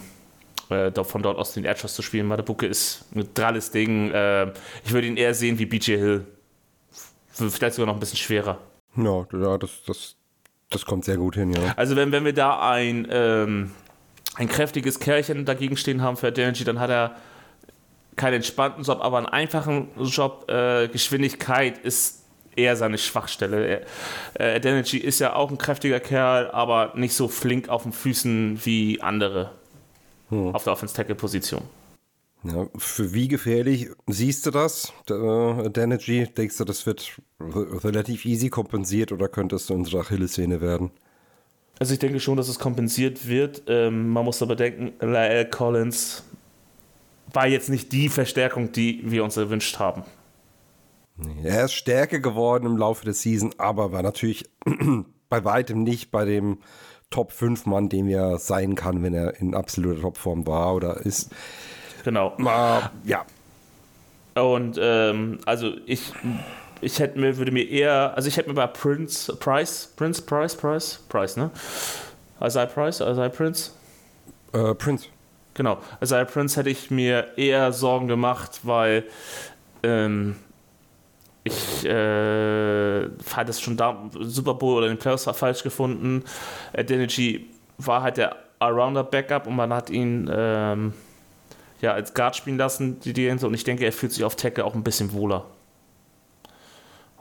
äh, 0.74 1.04
von 1.04 1.22
dort 1.22 1.38
aus 1.38 1.54
den 1.54 1.66
Edgers 1.66 1.96
zu 1.96 2.02
spielen. 2.02 2.28
Madabuke 2.28 2.66
ist 2.66 3.06
ein 3.16 3.28
dralles 3.34 3.72
Ding. 3.72 4.12
Äh, 4.12 4.52
ich 4.84 4.92
würde 4.92 5.08
ihn 5.08 5.18
eher 5.18 5.34
sehen 5.34 5.58
wie 5.60 5.66
BJ 5.66 5.98
Hill. 5.98 6.26
Vielleicht 7.32 7.76
sogar 7.76 7.88
noch 7.88 7.96
ein 7.96 8.00
bisschen 8.00 8.18
schwerer. 8.18 8.60
Ja, 8.96 9.26
das, 9.58 9.82
das, 9.88 10.16
das 10.70 10.86
kommt 10.86 11.06
sehr 11.06 11.18
gut 11.18 11.36
hin, 11.36 11.52
ja. 11.52 11.74
Also 11.76 11.96
wenn, 11.96 12.12
wenn 12.12 12.26
wir 12.26 12.34
da 12.34 12.70
ein, 12.70 13.08
ähm, 13.10 13.72
ein 14.36 14.48
kräftiges 14.48 15.00
Kerlchen 15.00 15.46
dagegen 15.46 15.78
stehen 15.78 16.02
haben 16.02 16.18
für 16.18 16.28
Energy, 16.28 16.64
dann 16.64 16.80
hat 16.80 16.92
er 16.92 17.16
keinen 18.16 18.36
entspannten 18.36 18.84
Job, 18.84 19.00
aber 19.02 19.18
einen 19.18 19.28
einfachen 19.28 19.90
Job. 20.00 20.50
Äh, 20.50 20.88
Geschwindigkeit 20.90 21.80
ist 21.80 22.24
eher 22.56 22.76
seine 22.76 22.98
Schwachstelle. 22.98 23.82
Äh, 24.36 24.58
Energy 24.58 24.98
ist 24.98 25.20
ja 25.20 25.36
auch 25.36 25.50
ein 25.50 25.58
kräftiger 25.58 26.00
Kerl, 26.00 26.52
aber 26.52 26.94
nicht 26.96 27.16
so 27.16 27.28
flink 27.28 27.70
auf 27.70 27.84
den 27.84 27.92
Füßen 27.92 28.60
wie 28.64 29.02
andere 29.02 29.52
hm. 30.34 30.56
auf 30.56 30.64
der 30.64 30.74
Offense-Tackle-Position. 30.74 31.62
Ja, 32.44 32.68
für 32.78 33.14
wie 33.14 33.30
gefährlich 33.30 33.90
siehst 34.08 34.46
du 34.46 34.52
das, 34.52 34.92
äh, 35.10 35.14
Energy? 35.14 36.28
Denkst 36.28 36.58
du, 36.58 36.66
das 36.66 36.86
wird 36.86 37.18
relativ 37.40 38.26
easy 38.26 38.50
kompensiert 38.50 39.14
oder 39.14 39.30
könnte 39.30 39.56
es 39.56 39.70
unsere 39.70 40.02
Achillessehne 40.02 40.60
werden? 40.60 40.92
Also 41.80 41.94
ich 41.94 42.00
denke 42.00 42.20
schon, 42.20 42.38
dass 42.38 42.50
es 42.50 42.60
kompensiert 42.60 43.28
wird. 43.28 43.64
Ähm, 43.68 44.10
man 44.10 44.26
muss 44.26 44.42
aber 44.42 44.56
denken, 44.56 44.94
Lyle 45.00 45.50
Collins 45.50 46.24
war 47.32 47.48
jetzt 47.48 47.70
nicht 47.70 47.92
die 47.92 48.10
Verstärkung, 48.10 48.72
die 48.74 49.02
wir 49.10 49.24
uns 49.24 49.38
erwünscht 49.38 49.80
haben. 49.80 50.04
Er 51.44 51.66
ist 51.66 51.74
stärker 51.74 52.20
geworden 52.20 52.66
im 52.66 52.78
Laufe 52.78 53.06
der 53.06 53.14
Season, 53.14 53.54
aber 53.58 53.92
war 53.92 54.04
natürlich 54.04 54.50
bei 55.30 55.46
weitem 55.46 55.84
nicht 55.84 56.12
bei 56.12 56.26
dem 56.26 56.60
Top 57.14 57.32
5 57.32 57.68
Mann, 57.68 57.90
dem 57.90 58.10
er 58.10 58.40
sein 58.40 58.74
kann, 58.74 59.04
wenn 59.04 59.14
er 59.14 59.40
in 59.40 59.54
absoluter 59.54 60.02
Topform 60.02 60.48
war 60.48 60.74
oder 60.74 60.98
ist. 60.98 61.30
Genau. 62.04 62.36
Äh, 62.40 62.82
ja. 63.06 63.24
Und 64.34 64.80
ähm, 64.82 65.38
also 65.46 65.74
ich, 65.86 66.12
ich 66.82 67.00
hätte 67.00 67.20
mir, 67.20 67.38
würde 67.38 67.52
mir 67.52 67.70
eher, 67.70 68.14
also 68.16 68.28
ich 68.28 68.36
hätte 68.36 68.50
mir 68.50 68.56
bei 68.56 68.66
Prince, 68.66 69.36
Price, 69.36 69.94
Prince, 69.96 70.24
Price, 70.24 70.56
Price, 70.56 71.00
Price, 71.08 71.38
ne? 71.38 71.52
Isaiah 72.44 72.66
Price, 72.66 73.00
Isaiah 73.00 73.30
Prince? 73.30 73.74
Äh, 74.54 74.74
Prince. 74.74 75.06
Genau. 75.54 75.78
Isaiah 76.02 76.26
Prince 76.26 76.60
hätte 76.60 76.72
ich 76.72 76.90
mir 76.90 77.38
eher 77.38 77.72
Sorgen 77.74 78.08
gemacht, 78.08 78.62
weil 78.64 79.04
ähm, 79.84 80.38
ich 81.84 81.90
äh, 81.90 83.10
hatte 83.36 83.52
es 83.52 83.62
schon 83.62 83.78
da 83.78 84.10
Super 84.20 84.54
Bowl 84.54 84.78
oder 84.78 84.88
den 84.88 84.98
Playoffs 84.98 85.24
falsch 85.34 85.64
gefunden. 85.64 86.24
Identity 86.78 87.48
war 87.78 88.04
halt 88.04 88.18
der 88.18 88.36
Arounder 88.60 89.04
Backup 89.04 89.48
und 89.48 89.56
man 89.56 89.74
hat 89.74 89.90
ihn 89.90 90.30
ähm, 90.34 90.94
ja, 91.82 91.94
als 91.94 92.14
Guard 92.14 92.36
spielen 92.36 92.58
lassen, 92.58 93.00
die 93.02 93.12
Dienste, 93.12 93.46
und 93.46 93.54
ich 93.54 93.66
denke, 93.66 93.84
er 93.84 93.92
fühlt 93.92 94.14
sich 94.14 94.24
auf 94.24 94.38
Tackle 94.38 94.64
auch 94.64 94.74
ein 94.74 94.84
bisschen 94.84 95.12
wohler. 95.12 95.46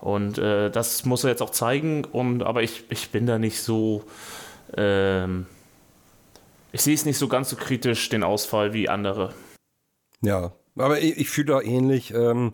Und 0.00 0.38
äh, 0.38 0.70
das 0.70 1.04
muss 1.04 1.24
er 1.24 1.30
jetzt 1.30 1.42
auch 1.42 1.50
zeigen, 1.50 2.04
und, 2.04 2.42
aber 2.42 2.62
ich, 2.62 2.84
ich 2.88 3.10
bin 3.10 3.26
da 3.26 3.38
nicht 3.38 3.60
so. 3.60 4.04
Ähm, 4.76 5.46
ich 6.70 6.80
sehe 6.80 6.94
es 6.94 7.04
nicht 7.04 7.18
so 7.18 7.28
ganz 7.28 7.50
so 7.50 7.56
kritisch, 7.56 8.08
den 8.08 8.22
Ausfall, 8.22 8.72
wie 8.72 8.88
andere. 8.88 9.34
Ja, 10.22 10.52
aber 10.76 11.00
ich, 11.00 11.18
ich 11.18 11.28
fühle 11.28 11.54
da 11.54 11.60
ähnlich. 11.60 12.14
Ähm, 12.14 12.52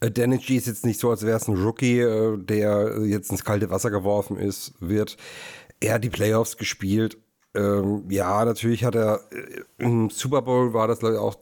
Danichi 0.00 0.56
ist 0.56 0.66
jetzt 0.66 0.86
nicht 0.86 1.00
so, 1.00 1.10
als 1.10 1.24
wäre 1.24 1.36
es 1.36 1.48
ein 1.48 1.56
Rookie, 1.56 2.00
äh, 2.00 2.36
der 2.38 3.00
jetzt 3.04 3.30
ins 3.30 3.44
kalte 3.44 3.70
Wasser 3.70 3.90
geworfen 3.90 4.36
ist, 4.36 4.74
wird. 4.80 5.16
Er 5.80 5.94
hat 5.94 6.04
die 6.04 6.10
Playoffs 6.10 6.56
gespielt 6.56 7.18
ähm, 7.54 8.04
ja, 8.08 8.44
natürlich 8.44 8.84
hat 8.84 8.94
er 8.94 9.20
äh, 9.32 9.62
im 9.78 10.10
Super 10.10 10.42
Bowl 10.42 10.74
war 10.74 10.86
das 10.86 11.02
auch 11.02 11.34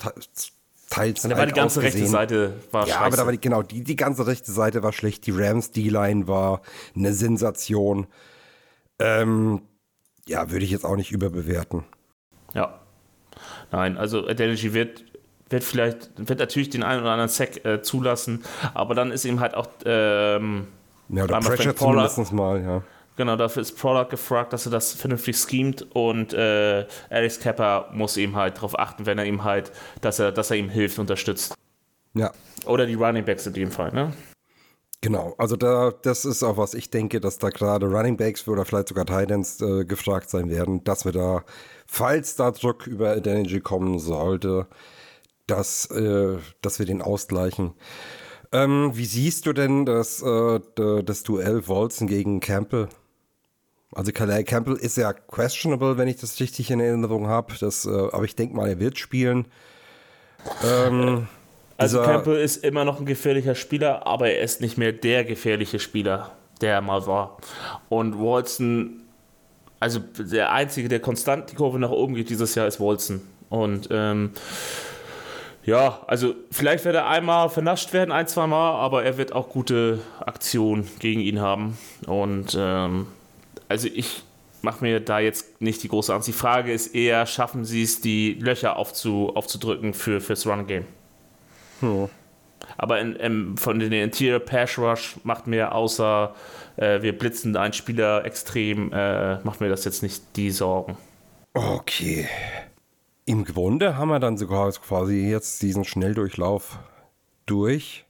teils. 0.89 1.25
Und 1.25 1.31
da 1.31 1.37
war 1.37 1.47
die 1.47 1.53
ganze 1.53 1.81
ausgesehen. 1.81 2.05
rechte 2.05 2.11
Seite 2.11 2.55
war 2.71 2.87
Ja, 2.87 2.95
scheiße. 2.95 3.05
aber 3.05 3.17
da 3.17 3.25
war 3.27 3.33
die, 3.33 3.41
genau, 3.41 3.63
die, 3.63 3.83
die 3.83 3.97
ganze 3.97 4.27
rechte 4.27 4.53
Seite 4.53 4.83
war 4.83 4.93
schlecht. 4.93 5.27
Die 5.27 5.33
Rams 5.33 5.73
D-Line 5.73 6.29
war 6.29 6.63
eine 6.95 7.13
Sensation. 7.13 8.07
Ähm, 8.99 9.63
ja, 10.27 10.51
würde 10.51 10.65
ich 10.65 10.71
jetzt 10.71 10.85
auch 10.85 10.97
nicht 10.97 11.13
überbewerten. 11.13 11.85
Ja. 12.55 12.81
Nein, 13.73 13.99
also 13.99 14.27
Adeligi 14.27 14.73
wird, 14.73 15.05
wird 15.49 15.65
vielleicht, 15.65 16.11
wird 16.17 16.39
natürlich 16.39 16.71
den 16.71 16.83
einen 16.83 17.03
oder 17.03 17.13
anderen 17.13 17.31
Sack 17.31 17.65
äh, 17.65 17.83
zulassen, 17.83 18.45
aber 18.75 18.95
dann 18.95 19.13
ist 19.13 19.25
ihm 19.25 19.41
halt 19.41 19.55
auch 19.55 19.69
ähm, 19.85 20.67
ja, 21.09 21.25
oder 21.25 21.41
Pressure 21.41 21.77
zumindest 21.77 22.33
mal, 22.33 22.63
ja. 22.63 22.83
Genau, 23.17 23.37
dafür 23.37 23.63
ist 23.63 23.79
Product 23.79 24.11
gefragt, 24.11 24.53
dass 24.53 24.67
er 24.67 24.73
das 24.73 24.93
vernünftig 24.93 25.37
schemt 25.39 25.87
und 25.95 26.35
äh, 26.35 26.87
Alex 27.09 27.41
Kepper 27.41 27.89
muss 27.93 28.19
ihm 28.19 28.37
halt 28.37 28.59
darauf 28.59 28.79
achten, 28.79 29.07
wenn 29.07 29.19
er 29.19 29.25
ihm 29.25 29.43
halt, 29.43 29.73
dass 30.03 30.19
er, 30.19 30.33
dass 30.33 30.51
er 30.51 30.59
ihm 30.59 30.69
hilft, 30.69 30.99
unterstützt. 30.99 31.55
Ja. 32.13 32.33
Oder 32.67 32.85
die 32.85 32.95
Running 32.95 33.25
Backs 33.25 33.47
in 33.47 33.55
dem 33.55 33.71
Fall, 33.71 33.93
ne? 33.93 34.13
Genau, 35.01 35.35
also 35.39 35.57
da, 35.57 35.93
das 36.03 36.25
ist 36.25 36.43
auch 36.43 36.57
was 36.57 36.75
ich 36.75 36.91
denke, 36.91 37.21
dass 37.21 37.39
da 37.39 37.51
gerade 37.51 37.87
Running 37.87 38.17
Backs 38.17 38.47
oder 38.49 38.65
vielleicht 38.65 38.89
sogar 38.89 39.07
Titans 39.07 39.61
äh, 39.61 39.85
gefragt 39.85 40.29
sein 40.29 40.51
werden, 40.51 40.85
dass 40.85 41.05
wir 41.05 41.13
da, 41.13 41.45
falls 41.87 42.37
da 42.37 42.51
Druck 42.51 42.87
über 42.87 43.17
Identity 43.17 43.61
kommen 43.61 43.99
sollte, 43.99 44.67
dass, 45.47 45.87
äh, 45.91 46.39
dass 46.63 46.79
wir 46.79 46.87
den 46.87 47.03
ausgleichen. 47.03 47.75
Ähm, 48.53 48.93
wie 48.95 49.07
siehst 49.07 49.47
du 49.47 49.53
denn 49.53 49.87
das, 49.87 50.23
äh, 50.23 50.61
das 50.77 51.23
Duell 51.23 51.67
Wolzen 51.69 52.07
gegen 52.07 52.41
Campbell? 52.41 52.89
Also 53.93 54.13
Calais 54.13 54.45
Campbell 54.45 54.77
ist 54.77 54.97
ja 54.97 55.13
questionable, 55.13 55.97
wenn 55.97 56.09
ich 56.09 56.17
das 56.17 56.39
richtig 56.41 56.71
in 56.71 56.81
Erinnerung 56.81 57.29
habe. 57.29 57.55
äh, 57.61 57.89
aber 58.13 58.25
ich 58.25 58.37
denke 58.37 58.57
mal, 58.57 58.69
er 58.69 58.81
wird 58.81 58.99
spielen. 58.99 59.47
Ähm, 60.65 61.29
also 61.77 62.03
Campbell 62.03 62.39
ist 62.39 62.65
immer 62.65 62.85
noch 62.85 63.01
ein 63.01 63.07
gefährlicher 63.07 63.55
Spieler, 63.55 64.07
aber 64.07 64.31
er 64.31 64.43
ist 64.43 64.61
nicht 64.61 64.79
mehr 64.79 64.93
der 64.93 65.25
gefährliche 65.25 65.79
Spieler, 65.79 66.33
der 66.61 66.75
er 66.75 66.81
mal 66.81 67.07
war. 67.07 67.37
Und 67.89 68.19
Walton, 68.19 69.03
also 69.81 70.01
der 70.19 70.53
einzige, 70.53 70.89
der 70.89 71.01
konstant 71.01 71.51
die 71.53 71.57
Kurve 71.57 71.79
nach 71.79 71.91
oben 71.91 72.15
geht 72.15 72.31
dieses 72.31 72.55
Jahr, 72.55 72.67
ist 72.67 72.81
Walton. 72.81 73.21
Und 73.49 73.89
ähm, 73.91 74.33
ja, 75.67 76.01
also 76.07 76.35
vielleicht 76.51 76.85
wird 76.85 76.95
er 76.95 77.09
einmal 77.09 77.51
vernascht 77.51 77.93
werden, 77.93 78.13
ein, 78.13 78.27
zwei 78.27 78.47
Mal, 78.47 78.81
aber 78.81 79.05
er 79.05 79.19
wird 79.19 79.33
auch 79.33 79.49
gute 79.49 80.01
Aktionen 80.21 80.89
gegen 80.99 81.21
ihn 81.21 81.41
haben. 81.41 81.77
Und 82.07 82.57
ähm, 82.59 83.07
also 83.69 83.89
ich 83.93 84.23
mache 84.63 84.83
mir 84.83 85.01
da 85.01 85.19
jetzt 85.19 85.61
nicht 85.61 85.83
die 85.83 85.89
große 85.89 86.15
Angst. 86.15 86.29
Die 86.29 86.33
Frage 86.33 86.73
ist 86.73 86.95
eher, 86.95 87.27
schaffen 87.27 87.65
sie 87.65 87.83
es, 87.83 88.01
die 88.01 88.35
Löcher 88.35 88.77
aufzu, 88.77 89.33
aufzudrücken 89.35 89.93
für, 89.93 90.21
fürs 90.21 90.47
Run-Game? 90.47 90.87
Hm. 91.81 92.09
Aber 92.79 93.01
in, 93.01 93.17
in, 93.17 93.57
von 93.57 93.79
den 93.79 93.93
Interior 93.93 94.41
Pass 94.41 94.79
Rush 94.79 95.17
macht 95.25 95.47
mir 95.47 95.73
außer 95.73 96.35
äh, 96.77 97.03
wir 97.03 97.17
blitzen 97.17 97.57
einen 97.57 97.73
Spieler 97.73 98.25
extrem, 98.25 98.93
äh, 98.93 99.39
macht 99.41 99.61
mir 99.61 99.69
das 99.69 99.85
jetzt 99.85 100.03
nicht 100.03 100.23
die 100.37 100.51
Sorgen. 100.51 100.97
Okay. 101.55 102.29
Im 103.29 103.45
Grunde 103.45 103.97
haben 103.97 104.09
wir 104.09 104.21
dann 104.21 104.39
sogar 104.39 104.71
quasi 104.71 105.29
jetzt 105.29 105.61
diesen 105.61 105.83
Schnelldurchlauf 105.83 106.79
durch. 107.45 108.05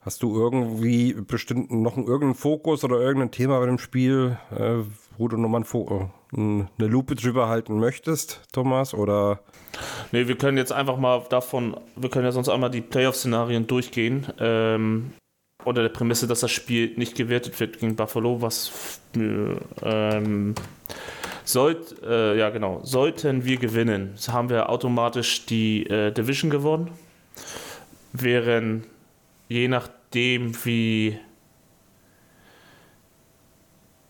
Hast 0.00 0.22
du 0.22 0.36
irgendwie 0.36 1.14
bestimmt 1.14 1.72
noch 1.72 1.96
irgendeinen 1.96 2.36
Fokus 2.36 2.84
oder 2.84 3.00
irgendein 3.00 3.32
Thema 3.32 3.58
bei 3.58 3.66
dem 3.66 3.78
Spiel, 3.78 4.38
äh, 4.56 4.84
wo 5.18 5.26
du 5.26 5.36
nochmal 5.36 5.62
äh, 5.62 6.06
eine 6.32 6.68
Lupe 6.78 7.16
drüber 7.16 7.48
halten 7.48 7.80
möchtest, 7.80 8.40
Thomas? 8.52 8.94
Oder? 8.94 9.40
Nee, 10.12 10.28
wir 10.28 10.38
können 10.38 10.58
jetzt 10.58 10.72
einfach 10.72 10.96
mal 10.96 11.26
davon, 11.28 11.76
wir 11.96 12.08
können 12.08 12.24
ja 12.24 12.30
sonst 12.32 12.48
einmal 12.48 12.70
die 12.70 12.82
Playoff-Szenarien 12.82 13.66
durchgehen. 13.66 14.28
Ähm, 14.38 15.10
unter 15.64 15.82
der 15.82 15.88
Prämisse, 15.88 16.28
dass 16.28 16.38
das 16.38 16.52
Spiel 16.52 16.94
nicht 16.96 17.16
gewertet 17.16 17.58
wird 17.58 17.80
gegen 17.80 17.96
Buffalo, 17.96 18.40
was 18.40 19.00
ähm, 19.16 20.54
sollt, 21.48 22.02
äh, 22.02 22.36
ja 22.38 22.50
genau, 22.50 22.80
sollten 22.82 23.44
wir 23.44 23.56
gewinnen, 23.56 24.14
haben 24.30 24.50
wir 24.50 24.68
automatisch 24.68 25.46
die 25.46 25.86
äh, 25.86 26.12
Division 26.12 26.50
gewonnen. 26.50 26.90
Wären 28.12 28.84
je 29.48 29.68
nach 29.68 29.88
dem, 30.14 30.52
wie. 30.64 31.18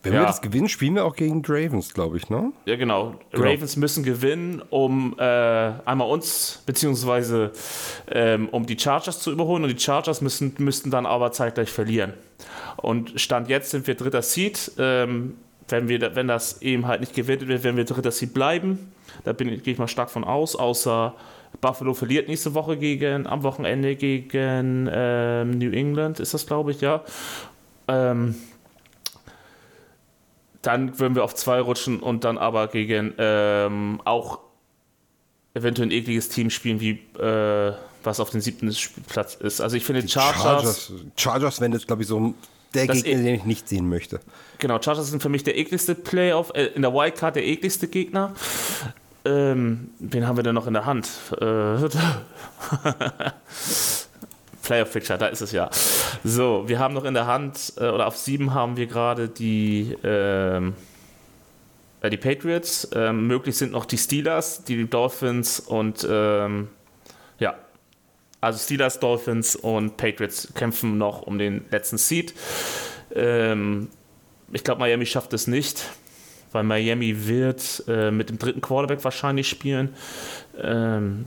Wenn 0.01 0.13
ja. 0.13 0.21
wir 0.21 0.27
das 0.27 0.41
gewinnen, 0.41 0.69
spielen 0.69 0.95
wir 0.95 1.03
auch 1.03 1.15
gegen 1.15 1.43
Ravens, 1.45 1.93
glaube 1.93 2.15
ich, 2.15 2.29
ne? 2.29 2.53
Ja, 2.65 2.77
genau. 2.77 3.15
genau. 3.31 3.43
Ravens 3.43 3.75
müssen 3.75 4.03
gewinnen, 4.03 4.61
um 4.69 5.13
äh, 5.19 5.21
einmal 5.23 6.09
uns, 6.09 6.63
beziehungsweise 6.65 7.51
ähm, 8.09 8.47
um 8.49 8.65
die 8.65 8.79
Chargers 8.79 9.19
zu 9.19 9.29
überholen 9.29 9.63
und 9.63 9.69
die 9.69 9.79
Chargers 9.79 10.21
müssen, 10.21 10.55
müssten 10.59 10.89
dann 10.89 11.05
aber 11.05 11.33
zeitgleich 11.33 11.69
verlieren. 11.69 12.13
Und 12.77 13.19
Stand 13.19 13.49
jetzt 13.49 13.71
sind 13.71 13.87
wir 13.87 13.95
dritter 13.95 14.21
Seed. 14.21 14.71
Ähm, 14.77 15.35
wenn, 15.69 15.87
wir, 15.87 16.15
wenn 16.15 16.27
das 16.27 16.61
eben 16.61 16.87
halt 16.87 17.01
nicht 17.01 17.13
gewinnt 17.13 17.47
wird, 17.47 17.63
werden 17.63 17.77
wir 17.77 17.85
dritter 17.85 18.11
Seed 18.11 18.33
bleiben. 18.33 18.91
Da 19.23 19.33
gehe 19.33 19.59
ich 19.63 19.77
mal 19.77 19.87
stark 19.87 20.09
von 20.09 20.23
aus, 20.23 20.55
außer 20.55 21.15
Buffalo 21.61 21.93
verliert 21.93 22.27
nächste 22.27 22.53
Woche 22.53 22.77
gegen, 22.77 23.27
am 23.27 23.43
Wochenende 23.43 23.95
gegen 23.95 24.89
ähm, 24.91 25.51
New 25.51 25.71
England, 25.71 26.19
ist 26.19 26.33
das, 26.33 26.45
glaube 26.45 26.71
ich, 26.71 26.81
ja. 26.81 27.03
Ähm, 27.87 28.35
dann 30.61 30.99
würden 30.99 31.15
wir 31.15 31.23
auf 31.23 31.35
zwei 31.35 31.59
rutschen 31.59 31.99
und 31.99 32.23
dann 32.23 32.37
aber 32.37 32.67
gegen 32.67 33.13
ähm, 33.17 34.01
auch 34.05 34.39
eventuell 35.53 35.87
ein 35.87 35.91
ekliges 35.91 36.29
Team 36.29 36.49
spielen, 36.49 36.79
wie 36.81 36.99
äh, 37.17 37.73
was 38.03 38.19
auf 38.19 38.29
dem 38.29 38.41
siebten 38.41 38.73
Platz 39.07 39.35
ist. 39.35 39.61
Also 39.61 39.77
ich 39.77 39.83
finde 39.83 40.07
Chargers. 40.07 40.41
Chargers, 40.41 40.91
Chargers 41.15 41.61
wenn 41.61 41.71
das, 41.71 41.87
glaube 41.87 42.03
ich, 42.03 42.07
so 42.07 42.33
der 42.73 42.87
Gegner, 42.87 43.05
e 43.05 43.15
den 43.15 43.35
ich 43.35 43.45
nicht 43.45 43.67
sehen 43.69 43.89
möchte. 43.89 44.19
Genau, 44.59 44.81
Chargers 44.81 45.09
sind 45.09 45.21
für 45.21 45.29
mich 45.29 45.43
der 45.43 45.57
ekligste 45.57 45.95
Playoff, 45.95 46.51
äh, 46.53 46.65
in 46.65 46.81
der 46.81 46.93
Wildcard 46.93 47.35
der 47.35 47.45
ekligste 47.45 47.87
Gegner. 47.87 48.33
Ähm, 49.25 49.89
wen 49.99 50.27
haben 50.27 50.37
wir 50.37 50.43
denn 50.43 50.55
noch 50.55 50.67
in 50.67 50.73
der 50.73 50.85
Hand? 50.85 51.09
Äh, 51.39 51.45
Playoff 54.63 54.93
Picture, 54.93 55.17
da 55.17 55.27
ist 55.27 55.41
es 55.41 55.51
ja. 55.51 55.69
So, 56.23 56.63
wir 56.67 56.79
haben 56.79 56.93
noch 56.93 57.05
in 57.05 57.13
der 57.13 57.25
Hand, 57.25 57.73
äh, 57.77 57.89
oder 57.89 58.07
auf 58.07 58.15
sieben 58.15 58.53
haben 58.53 58.77
wir 58.77 58.85
gerade 58.87 59.27
die, 59.27 59.95
ähm, 60.03 60.73
die 62.03 62.17
Patriots. 62.17 62.87
Ähm, 62.93 63.27
möglich 63.27 63.57
sind 63.57 63.71
noch 63.71 63.85
die 63.85 63.97
Steelers, 63.97 64.63
die 64.63 64.87
Dolphins 64.87 65.59
und 65.59 66.07
ähm, 66.09 66.69
Also 68.41 68.59
Steelers, 68.59 68.99
Dolphins 68.99 69.55
und 69.55 69.97
Patriots 69.97 70.53
kämpfen 70.53 70.97
noch 70.97 71.23
um 71.23 71.37
den 71.37 71.65
letzten 71.71 71.97
Seed. 71.97 72.33
Ähm, 73.13 73.89
ich 74.51 74.63
glaube, 74.63 74.79
Miami 74.79 75.05
schafft 75.05 75.33
es 75.33 75.47
nicht, 75.47 75.83
weil 76.51 76.63
Miami 76.63 77.27
wird 77.27 77.83
äh, 77.87 78.11
mit 78.11 78.29
dem 78.29 78.39
dritten 78.39 78.61
Quarterback 78.61 79.03
wahrscheinlich 79.03 79.49
spielen. 79.49 79.93
Ähm, 80.57 81.25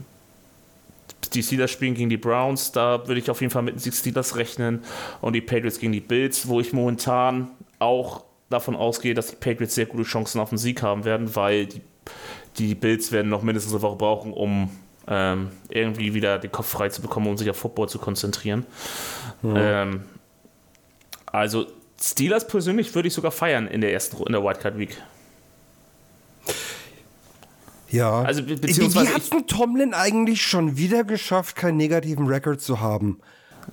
die 1.33 1.43
Steelers 1.43 1.71
spielen 1.71 1.93
gegen 1.93 2.09
die 2.09 2.17
Browns, 2.17 2.71
da 2.71 3.07
würde 3.07 3.19
ich 3.19 3.29
auf 3.29 3.41
jeden 3.41 3.51
Fall 3.51 3.63
mit 3.63 3.83
den 3.83 3.91
Steelers 3.91 4.35
rechnen. 4.35 4.83
Und 5.21 5.33
die 5.33 5.41
Patriots 5.41 5.79
gegen 5.79 5.93
die 5.93 6.01
Bills, 6.01 6.47
wo 6.47 6.59
ich 6.59 6.73
momentan 6.73 7.51
auch 7.79 8.23
davon 8.49 8.75
ausgehe, 8.75 9.13
dass 9.13 9.27
die 9.27 9.35
Patriots 9.35 9.75
sehr 9.75 9.85
gute 9.85 10.03
Chancen 10.03 10.39
auf 10.39 10.49
den 10.49 10.57
Sieg 10.57 10.81
haben 10.81 11.05
werden, 11.05 11.35
weil 11.35 11.67
die, 11.67 11.81
die 12.57 12.75
Bills 12.75 13.11
werden 13.11 13.29
noch 13.29 13.41
mindestens 13.41 13.73
eine 13.73 13.81
Woche 13.81 13.95
brauchen, 13.95 14.33
um 14.33 14.69
ähm, 15.07 15.49
irgendwie 15.69 16.13
wieder 16.13 16.39
den 16.39 16.51
Kopf 16.51 16.67
frei 16.67 16.89
zu 16.89 17.01
bekommen, 17.01 17.27
um 17.27 17.37
sich 17.37 17.49
auf 17.49 17.57
Football 17.57 17.89
zu 17.89 17.99
konzentrieren. 17.99 18.65
Mhm. 19.41 19.55
Ähm, 19.57 20.03
also 21.25 21.67
Steelers 22.01 22.47
persönlich 22.47 22.93
würde 22.95 23.07
ich 23.07 23.13
sogar 23.13 23.31
feiern 23.31 23.67
in 23.67 23.81
der 23.81 23.93
ersten 23.93 24.17
in 24.23 24.33
der 24.33 24.43
Wildcard 24.43 24.77
Week. 24.77 24.97
Ja. 27.89 28.23
Also 28.23 28.41
beziehungsweise 28.43 29.09
wie 29.09 29.13
hat 29.13 29.31
denn 29.31 29.45
Tomlin 29.45 29.93
eigentlich 29.93 30.41
schon 30.41 30.77
wieder 30.77 31.03
geschafft, 31.03 31.55
keinen 31.55 31.77
negativen 31.77 32.27
Rekord 32.27 32.59
zu 32.59 32.81
haben? 32.81 33.19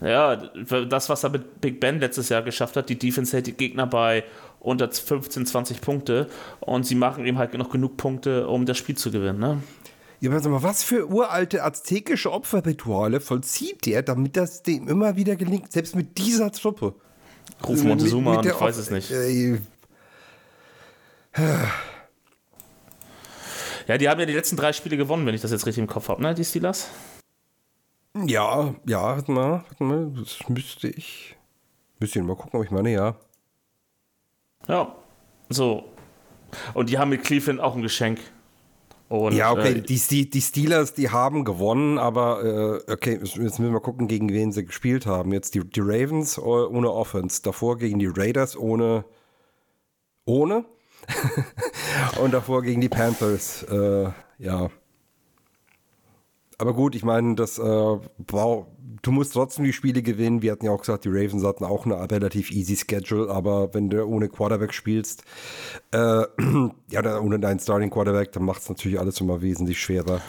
Ja, 0.00 0.36
das, 0.36 1.08
was 1.08 1.24
er 1.24 1.30
mit 1.30 1.60
Big 1.60 1.80
Ben 1.80 1.98
letztes 1.98 2.28
Jahr 2.28 2.42
geschafft 2.42 2.76
hat, 2.76 2.88
die 2.88 2.98
Defense 2.98 3.32
hält 3.32 3.46
die 3.46 3.52
Gegner 3.52 3.86
bei 3.86 4.24
unter 4.60 4.90
15, 4.90 5.46
20 5.46 5.80
Punkte 5.80 6.28
und 6.60 6.84
sie 6.84 6.94
machen 6.94 7.24
ihm 7.24 7.38
halt 7.38 7.54
noch 7.54 7.70
genug 7.70 7.96
Punkte, 7.96 8.46
um 8.46 8.66
das 8.66 8.76
Spiel 8.76 8.96
zu 8.96 9.10
gewinnen. 9.10 9.40
Ne? 9.40 9.62
Ja, 10.20 10.30
aber 10.30 10.48
mal, 10.50 10.62
was 10.62 10.82
für 10.82 11.08
uralte 11.08 11.64
aztekische 11.64 12.30
Opferrituale 12.30 13.20
vollzieht 13.20 13.86
der, 13.86 14.02
damit 14.02 14.36
das 14.36 14.62
dem 14.62 14.86
immer 14.86 15.16
wieder 15.16 15.34
gelingt, 15.34 15.72
selbst 15.72 15.96
mit 15.96 16.18
dieser 16.18 16.52
Truppe? 16.52 16.94
Ruf 17.66 17.82
Montezuma 17.82 18.38
an, 18.38 18.46
ich 18.46 18.60
weiß 18.60 18.76
es 18.76 18.90
nicht. 18.90 19.10
Äh, 19.10 19.58
ja, 23.86 23.96
die 23.98 24.08
haben 24.08 24.20
ja 24.20 24.26
die 24.26 24.34
letzten 24.34 24.56
drei 24.56 24.72
Spiele 24.74 24.98
gewonnen, 24.98 25.24
wenn 25.26 25.34
ich 25.34 25.40
das 25.40 25.52
jetzt 25.52 25.66
richtig 25.66 25.80
im 25.80 25.88
Kopf 25.88 26.08
habe, 26.08 26.20
ne, 26.22 26.34
die 26.34 26.44
Steelers? 26.44 26.88
Ja, 28.26 28.74
ja, 28.86 29.02
warte 29.02 29.32
mal, 29.32 29.64
warte 29.66 29.84
mal, 29.84 30.10
das 30.16 30.38
müsste 30.48 30.88
ich. 30.88 31.36
Müsste 31.98 32.18
ich 32.18 32.24
mal 32.24 32.36
gucken, 32.36 32.60
ob 32.60 32.66
ich 32.66 32.70
meine, 32.70 32.92
ja. 32.92 33.16
Ja, 34.68 34.94
so. 35.48 35.84
Und 36.74 36.90
die 36.90 36.98
haben 36.98 37.08
mit 37.08 37.24
Cleveland 37.24 37.60
auch 37.60 37.74
ein 37.74 37.82
Geschenk. 37.82 38.20
Und, 39.10 39.34
ja, 39.34 39.50
okay, 39.50 39.72
äh, 39.72 39.80
die, 39.80 40.30
die 40.30 40.40
Steelers, 40.40 40.94
die 40.94 41.10
haben 41.10 41.44
gewonnen, 41.44 41.98
aber 41.98 42.44
äh, 42.86 42.92
okay, 42.92 43.18
jetzt 43.20 43.36
müssen 43.38 43.64
wir 43.64 43.72
mal 43.72 43.80
gucken, 43.80 44.06
gegen 44.06 44.28
wen 44.28 44.52
sie 44.52 44.64
gespielt 44.64 45.04
haben. 45.04 45.32
Jetzt 45.32 45.56
die, 45.56 45.68
die 45.68 45.80
Ravens 45.80 46.38
ohne 46.38 46.92
Offense, 46.92 47.42
davor 47.42 47.76
gegen 47.76 47.98
die 47.98 48.06
Raiders 48.06 48.56
ohne 48.56 49.04
ohne 50.26 50.64
und 52.22 52.32
davor 52.32 52.62
gegen 52.62 52.80
die 52.80 52.88
Panthers. 52.88 53.64
Äh, 53.64 54.10
ja, 54.38 54.70
aber 56.60 56.74
gut, 56.74 56.94
ich 56.94 57.04
meine, 57.04 57.36
das 57.36 57.58
äh, 57.58 57.62
wow, 57.62 58.66
du 59.02 59.12
musst 59.12 59.32
trotzdem 59.32 59.64
die 59.64 59.72
Spiele 59.72 60.02
gewinnen. 60.02 60.42
Wir 60.42 60.52
hatten 60.52 60.66
ja 60.66 60.72
auch 60.72 60.80
gesagt, 60.80 61.06
die 61.06 61.08
Ravens 61.08 61.42
hatten 61.42 61.64
auch 61.64 61.86
eine 61.86 62.10
relativ 62.10 62.50
easy 62.50 62.76
Schedule, 62.76 63.30
aber 63.30 63.72
wenn 63.72 63.88
du 63.88 64.04
ohne 64.04 64.28
Quarterback 64.28 64.74
spielst, 64.74 65.24
äh, 65.92 65.96
ja, 66.90 67.18
ohne 67.18 67.38
deinen 67.40 67.58
Starting 67.60 67.88
Quarterback, 67.88 68.32
dann 68.32 68.44
macht 68.44 68.60
es 68.60 68.68
natürlich 68.68 69.00
alles 69.00 69.20
immer 69.22 69.40
wesentlich 69.40 69.80
schwerer. 69.80 70.20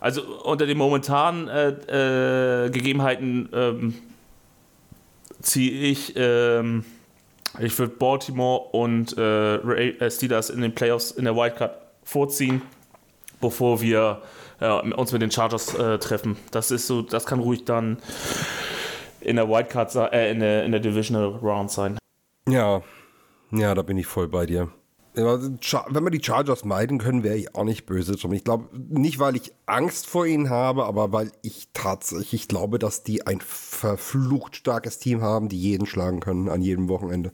Also 0.00 0.22
unter 0.44 0.66
den 0.66 0.76
momentanen 0.76 1.48
äh, 1.48 2.66
äh 2.66 2.70
Gegebenheiten 2.70 3.48
ähm, 3.52 3.94
ziehe 5.40 5.72
ich, 5.72 6.12
ähm, 6.16 6.84
ich 7.58 7.78
würde 7.78 7.94
Baltimore 7.94 8.68
und 8.72 9.16
äh, 9.16 9.56
äh, 9.56 10.10
Steelers 10.10 10.50
in 10.50 10.60
den 10.60 10.74
Playoffs 10.74 11.10
in 11.10 11.24
der 11.24 11.36
Wildcard 11.36 11.74
vorziehen, 12.04 12.60
bevor 13.40 13.80
wir 13.80 14.20
ja, 14.60 14.80
uns 14.80 15.12
mit 15.12 15.22
den 15.22 15.30
Chargers 15.30 15.74
äh, 15.74 15.98
treffen. 15.98 16.36
Das 16.50 16.70
ist 16.70 16.86
so, 16.86 17.02
das 17.02 17.26
kann 17.26 17.40
ruhig 17.40 17.64
dann 17.64 17.98
in 19.20 19.36
der 19.36 19.48
Wildcard, 19.48 19.94
äh, 20.12 20.30
in 20.30 20.40
der, 20.40 20.64
in 20.64 20.72
der 20.72 20.80
Divisional 20.80 21.36
Round 21.42 21.70
sein. 21.70 21.98
Ja, 22.48 22.82
ja, 23.52 23.74
da 23.74 23.82
bin 23.82 23.98
ich 23.98 24.06
voll 24.06 24.28
bei 24.28 24.46
dir. 24.46 24.70
Wenn 25.14 26.04
wir 26.04 26.10
die 26.10 26.22
Chargers 26.22 26.64
meiden 26.64 26.98
können, 26.98 27.24
wäre 27.24 27.36
ich 27.36 27.54
auch 27.56 27.64
nicht 27.64 27.84
böse 27.84 28.14
drum. 28.14 28.32
Ich 28.32 28.44
glaube, 28.44 28.68
nicht 28.72 29.18
weil 29.18 29.34
ich 29.34 29.52
Angst 29.66 30.06
vor 30.06 30.24
ihnen 30.24 30.50
habe, 30.50 30.84
aber 30.84 31.12
weil 31.12 31.32
ich 31.42 31.68
tatsächlich 31.72 32.46
glaube, 32.46 32.78
dass 32.78 33.02
die 33.02 33.26
ein 33.26 33.40
verflucht 33.40 34.54
starkes 34.54 35.00
Team 35.00 35.20
haben, 35.20 35.48
die 35.48 35.58
jeden 35.58 35.86
schlagen 35.86 36.20
können 36.20 36.48
an 36.48 36.62
jedem 36.62 36.88
Wochenende. 36.88 37.32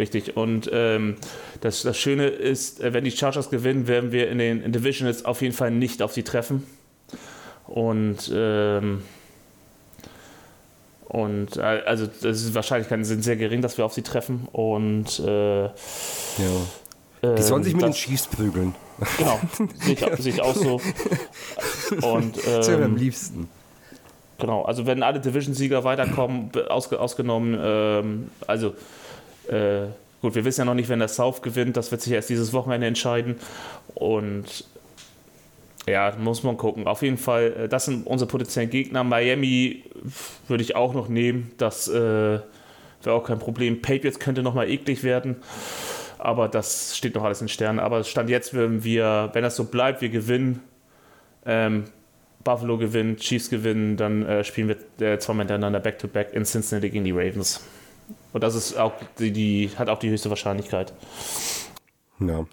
Richtig. 0.00 0.34
Und 0.34 0.70
ähm, 0.72 1.16
das, 1.60 1.82
das 1.82 1.98
Schöne 1.98 2.28
ist, 2.28 2.80
äh, 2.80 2.94
wenn 2.94 3.04
die 3.04 3.10
Chargers 3.10 3.50
gewinnen, 3.50 3.86
werden 3.86 4.12
wir 4.12 4.30
in 4.30 4.38
den 4.38 4.72
Divisionals 4.72 5.26
auf 5.26 5.42
jeden 5.42 5.54
Fall 5.54 5.70
nicht 5.70 6.00
auf 6.00 6.14
sie 6.14 6.22
treffen. 6.22 6.66
Und 7.66 8.32
ähm, 8.34 9.02
und 11.06 11.58
äh, 11.58 11.60
also 11.60 12.06
ist 12.06 12.54
Wahrscheinlichkeiten 12.54 13.04
sind 13.04 13.22
sehr 13.22 13.36
gering, 13.36 13.60
dass 13.60 13.76
wir 13.76 13.84
auf 13.84 13.92
sie 13.92 14.00
treffen. 14.00 14.48
Und 14.52 15.18
äh, 15.18 15.64
ja. 15.64 15.70
Die 17.22 17.42
sollen 17.42 17.62
sich 17.62 17.74
mit 17.74 17.82
das, 17.82 17.90
den 17.90 17.94
Chiefs 17.94 18.26
prügeln. 18.26 18.74
Genau, 19.18 19.38
sehe 19.74 19.92
ich, 19.92 20.22
seh 20.22 20.30
ich 20.30 20.40
auch 20.40 20.54
so. 20.54 20.80
Und, 22.00 22.38
ähm, 22.38 22.42
das 22.46 22.68
wäre 22.68 22.84
am 22.84 22.96
liebsten. 22.96 23.50
Genau, 24.38 24.62
also 24.62 24.86
wenn 24.86 25.02
alle 25.02 25.20
Division-Sieger 25.20 25.84
weiterkommen, 25.84 26.50
ausge, 26.70 26.98
ausgenommen, 26.98 27.58
ähm, 27.62 28.30
also 28.46 28.74
äh, 29.50 29.88
gut, 30.22 30.34
wir 30.34 30.44
wissen 30.44 30.62
ja 30.62 30.64
noch 30.64 30.74
nicht, 30.74 30.88
wenn 30.88 30.98
der 30.98 31.08
South 31.08 31.42
gewinnt. 31.42 31.76
Das 31.76 31.90
wird 31.90 32.02
sich 32.02 32.12
erst 32.12 32.30
dieses 32.30 32.52
Wochenende 32.52 32.86
entscheiden. 32.86 33.36
Und 33.94 34.64
ja, 35.88 36.14
muss 36.18 36.42
man 36.42 36.56
gucken. 36.56 36.86
Auf 36.86 37.02
jeden 37.02 37.18
Fall, 37.18 37.52
äh, 37.64 37.68
das 37.68 37.86
sind 37.86 38.06
unsere 38.06 38.28
potenziellen 38.28 38.70
Gegner. 38.70 39.04
Miami 39.04 39.84
würde 40.48 40.62
ich 40.62 40.76
auch 40.76 40.94
noch 40.94 41.08
nehmen. 41.08 41.52
Das 41.58 41.88
äh, 41.88 41.92
wäre 41.92 42.42
auch 43.16 43.24
kein 43.24 43.38
Problem. 43.38 43.82
Patriots 43.82 44.18
könnte 44.18 44.42
nochmal 44.42 44.68
eklig 44.68 45.02
werden. 45.02 45.36
Aber 46.18 46.48
das 46.48 46.96
steht 46.96 47.14
noch 47.14 47.24
alles 47.24 47.40
in 47.40 47.48
Sternen. 47.48 47.78
Aber 47.78 48.04
Stand 48.04 48.28
jetzt 48.28 48.52
würden 48.52 48.84
wir, 48.84 49.30
wenn 49.32 49.42
das 49.42 49.56
so 49.56 49.64
bleibt, 49.64 50.02
wir 50.02 50.10
gewinnen. 50.10 50.60
Ähm, 51.46 51.84
Buffalo 52.44 52.78
gewinnt, 52.78 53.20
Chiefs 53.20 53.50
gewinnen, 53.50 53.96
dann 53.96 54.24
äh, 54.24 54.44
spielen 54.44 54.68
wir 54.68 55.06
äh, 55.06 55.18
zweimal 55.18 55.44
hintereinander 55.44 55.80
Back-to-Back 55.80 56.32
in 56.32 56.44
Cincinnati 56.44 56.90
gegen 56.90 57.04
die 57.04 57.12
Ravens. 57.12 57.62
Und 58.32 58.42
das 58.42 58.54
ist 58.54 58.76
auch 58.76 58.92
die, 59.18 59.32
die 59.32 59.70
hat 59.76 59.88
auch 59.88 59.98
die 59.98 60.10
höchste 60.10 60.30
Wahrscheinlichkeit. 60.30 60.92
Ja. 62.20 62.46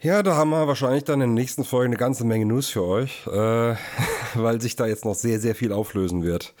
Ja, 0.00 0.24
da 0.24 0.34
haben 0.34 0.50
wir 0.50 0.66
wahrscheinlich 0.66 1.04
dann 1.04 1.20
in 1.20 1.34
der 1.34 1.42
nächsten 1.42 1.64
Folge 1.64 1.86
eine 1.86 1.96
ganze 1.96 2.24
Menge 2.24 2.44
News 2.44 2.68
für 2.68 2.82
euch, 2.82 3.24
äh, 3.28 3.76
weil 4.34 4.60
sich 4.60 4.74
da 4.74 4.86
jetzt 4.86 5.04
noch 5.04 5.14
sehr, 5.14 5.38
sehr 5.38 5.54
viel 5.54 5.72
auflösen 5.72 6.24
wird. 6.24 6.54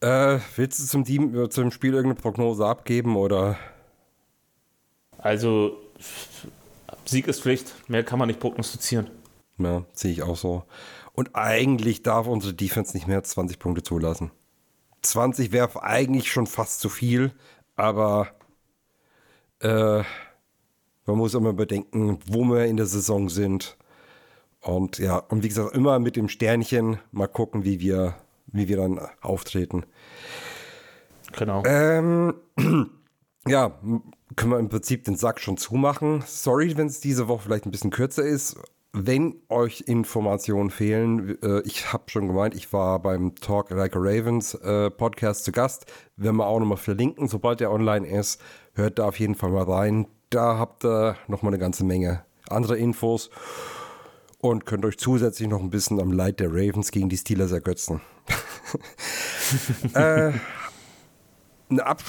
Äh, 0.00 0.38
willst 0.54 0.78
du 0.78 0.84
zum, 0.84 1.04
Team, 1.04 1.50
zum 1.50 1.72
Spiel 1.72 1.94
irgendeine 1.94 2.20
Prognose 2.20 2.64
abgeben 2.64 3.16
oder? 3.16 3.56
Also, 5.18 5.76
Sieg 7.04 7.26
ist 7.26 7.42
Pflicht, 7.42 7.74
mehr 7.88 8.04
kann 8.04 8.20
man 8.20 8.28
nicht 8.28 8.38
prognostizieren. 8.38 9.10
Ja, 9.58 9.84
sehe 9.92 10.12
ich 10.12 10.22
auch 10.22 10.36
so. 10.36 10.62
Und 11.12 11.34
eigentlich 11.34 12.04
darf 12.04 12.28
unsere 12.28 12.54
Defense 12.54 12.96
nicht 12.96 13.08
mehr 13.08 13.16
als 13.16 13.30
20 13.30 13.58
Punkte 13.58 13.82
zulassen. 13.82 14.30
20 15.10 15.52
wäre 15.52 15.82
eigentlich 15.82 16.30
schon 16.30 16.46
fast 16.46 16.80
zu 16.80 16.88
viel, 16.88 17.32
aber 17.76 18.28
äh, 19.60 20.02
man 21.06 21.16
muss 21.16 21.34
immer 21.34 21.52
bedenken, 21.52 22.18
wo 22.26 22.44
wir 22.44 22.66
in 22.66 22.76
der 22.76 22.86
Saison 22.86 23.28
sind. 23.28 23.76
Und 24.60 24.98
ja, 24.98 25.16
und 25.16 25.42
wie 25.42 25.48
gesagt, 25.48 25.74
immer 25.74 25.98
mit 25.98 26.16
dem 26.16 26.28
Sternchen 26.28 26.98
mal 27.12 27.28
gucken, 27.28 27.64
wie 27.64 27.80
wir, 27.80 28.14
wie 28.46 28.68
wir 28.68 28.76
dann 28.76 29.00
auftreten. 29.20 29.84
Genau. 31.32 31.62
Ähm, 31.64 32.34
ja, 33.46 33.78
können 34.36 34.52
wir 34.52 34.58
im 34.58 34.68
Prinzip 34.68 35.04
den 35.04 35.16
Sack 35.16 35.40
schon 35.40 35.56
zumachen. 35.56 36.22
Sorry, 36.26 36.76
wenn 36.76 36.88
es 36.88 37.00
diese 37.00 37.28
Woche 37.28 37.44
vielleicht 37.44 37.66
ein 37.66 37.70
bisschen 37.70 37.90
kürzer 37.90 38.24
ist. 38.24 38.56
Wenn 39.00 39.36
euch 39.48 39.82
Informationen 39.82 40.70
fehlen, 40.70 41.40
äh, 41.40 41.60
ich 41.60 41.92
habe 41.92 42.10
schon 42.10 42.26
gemeint, 42.26 42.56
ich 42.56 42.72
war 42.72 42.98
beim 42.98 43.36
Talk 43.36 43.70
Like 43.70 43.94
a 43.94 44.00
Ravens 44.00 44.54
äh, 44.54 44.90
Podcast 44.90 45.44
zu 45.44 45.52
Gast. 45.52 45.86
Werden 46.16 46.36
wir 46.38 46.48
auch 46.48 46.58
nochmal 46.58 46.78
verlinken, 46.78 47.28
sobald 47.28 47.60
der 47.60 47.70
online 47.70 48.04
ist. 48.08 48.40
Hört 48.74 48.98
da 48.98 49.06
auf 49.06 49.20
jeden 49.20 49.36
Fall 49.36 49.50
mal 49.50 49.62
rein. 49.62 50.08
Da 50.30 50.58
habt 50.58 50.84
ihr 50.84 51.14
nochmal 51.28 51.52
eine 51.52 51.60
ganze 51.60 51.84
Menge 51.84 52.24
andere 52.48 52.76
Infos 52.76 53.30
und 54.40 54.66
könnt 54.66 54.84
euch 54.84 54.98
zusätzlich 54.98 55.48
noch 55.48 55.60
ein 55.60 55.70
bisschen 55.70 56.00
am 56.00 56.10
Leid 56.10 56.40
der 56.40 56.48
Ravens 56.50 56.90
gegen 56.90 57.08
die 57.08 57.18
Steelers 57.18 57.52
ergötzen. 57.52 58.00
äh, 59.94 60.32
Ab 61.78 62.02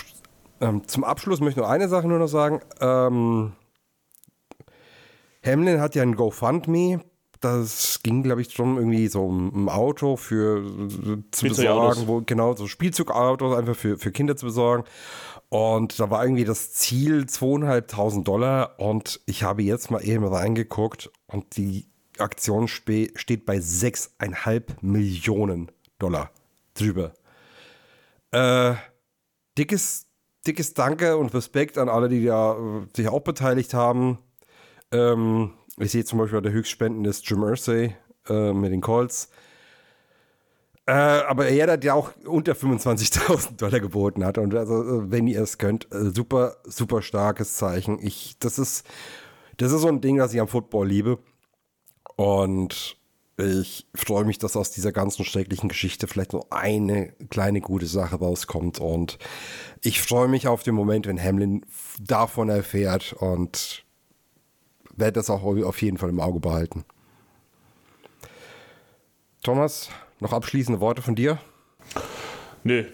ähm, 0.59 0.87
zum 0.87 1.03
Abschluss 1.03 1.39
möchte 1.39 1.59
ich 1.59 1.63
noch 1.63 1.71
eine 1.71 1.87
Sache 1.87 2.07
nur 2.07 2.17
noch 2.17 2.27
sagen. 2.27 2.61
Ähm, 2.81 3.51
Hamlin 5.43 5.79
hat 5.79 5.95
ja 5.95 6.03
ein 6.03 6.15
GoFundMe 6.15 7.01
das 7.39 8.01
ging, 8.03 8.23
glaube 8.23 8.41
ich, 8.41 8.51
schon 8.51 8.75
irgendwie 8.77 9.07
so 9.07 9.25
um 9.25 9.65
ein 9.65 9.69
Auto 9.69 10.17
für 10.17 10.61
zu 11.31 11.47
besorgen, 11.47 12.07
wo 12.07 12.21
genau 12.21 12.53
so 12.55 12.67
Spielzeugautos 12.67 13.57
einfach 13.57 13.75
für, 13.75 13.97
für 13.97 14.11
Kinder 14.11 14.35
zu 14.35 14.47
besorgen. 14.47 14.83
Und 15.47 15.99
da 15.99 16.09
war 16.09 16.23
irgendwie 16.23 16.43
das 16.43 16.73
Ziel 16.73 17.27
zweieinhalbtausend 17.27 18.27
Dollar 18.27 18.79
und 18.79 19.21
ich 19.25 19.43
habe 19.43 19.63
jetzt 19.63 19.89
mal 19.89 20.03
eben 20.03 20.25
reingeguckt 20.25 21.09
und 21.27 21.55
die 21.57 21.87
Aktion 22.17 22.67
steht 22.67 23.45
bei 23.45 23.59
sechseinhalb 23.59 24.83
Millionen 24.83 25.71
Dollar 25.97 26.31
drüber. 26.73 27.13
Äh, 28.31 28.73
dickes, 29.57 30.07
dickes 30.45 30.73
Danke 30.73 31.17
und 31.17 31.33
Respekt 31.33 31.77
an 31.77 31.87
alle, 31.87 32.09
die 32.09 32.25
da 32.25 32.53
äh, 32.53 32.87
sich 32.95 33.07
auch 33.07 33.21
beteiligt 33.21 33.73
haben. 33.73 34.19
Ähm, 34.91 35.53
ich 35.77 35.91
sehe 35.91 36.05
zum 36.05 36.19
Beispiel, 36.19 36.41
der 36.41 36.51
Höchstspenden 36.51 37.05
ist 37.05 37.29
Jim 37.29 37.43
Irsay 37.43 37.95
äh, 38.27 38.53
mit 38.53 38.71
den 38.71 38.81
Colts. 38.81 39.29
Äh, 40.85 40.91
aber 40.91 41.47
er 41.47 41.71
hat 41.71 41.83
ja 41.83 41.93
auch 41.93 42.11
unter 42.25 42.53
25.000 42.53 43.57
Dollar 43.57 43.79
geboten 43.79 44.25
hat. 44.25 44.39
Und 44.39 44.55
also, 44.55 44.81
äh, 44.81 45.11
wenn 45.11 45.27
ihr 45.27 45.41
es 45.41 45.59
könnt, 45.59 45.87
äh, 45.93 46.09
super, 46.09 46.57
super 46.63 47.03
starkes 47.03 47.55
Zeichen. 47.55 47.99
Ich, 48.01 48.37
das 48.39 48.57
ist, 48.57 48.87
das 49.57 49.71
ist 49.71 49.81
so 49.81 49.87
ein 49.87 50.01
Ding, 50.01 50.17
das 50.17 50.33
ich 50.33 50.41
am 50.41 50.47
Football 50.47 50.87
liebe. 50.87 51.19
Und 52.15 52.97
ich 53.37 53.87
freue 53.95 54.25
mich, 54.25 54.39
dass 54.39 54.57
aus 54.57 54.71
dieser 54.71 54.91
ganzen 54.91 55.23
schrecklichen 55.23 55.69
Geschichte 55.69 56.07
vielleicht 56.07 56.33
noch 56.33 56.47
eine 56.49 57.13
kleine 57.29 57.61
gute 57.61 57.85
Sache 57.85 58.15
rauskommt. 58.15 58.79
Und 58.79 59.19
ich 59.81 60.01
freue 60.01 60.27
mich 60.27 60.47
auf 60.47 60.63
den 60.63 60.73
Moment, 60.73 61.05
wenn 61.05 61.21
Hamlin 61.21 61.65
davon 61.99 62.49
erfährt 62.49 63.13
und 63.13 63.85
werde 64.99 65.13
das 65.13 65.29
auch 65.29 65.43
auf 65.43 65.81
jeden 65.81 65.97
Fall 65.97 66.09
im 66.09 66.19
Auge 66.19 66.39
behalten. 66.39 66.85
Thomas, 69.43 69.89
noch 70.19 70.33
abschließende 70.33 70.81
Worte 70.81 71.01
von 71.01 71.15
dir? 71.15 71.39
Nö. 72.63 72.85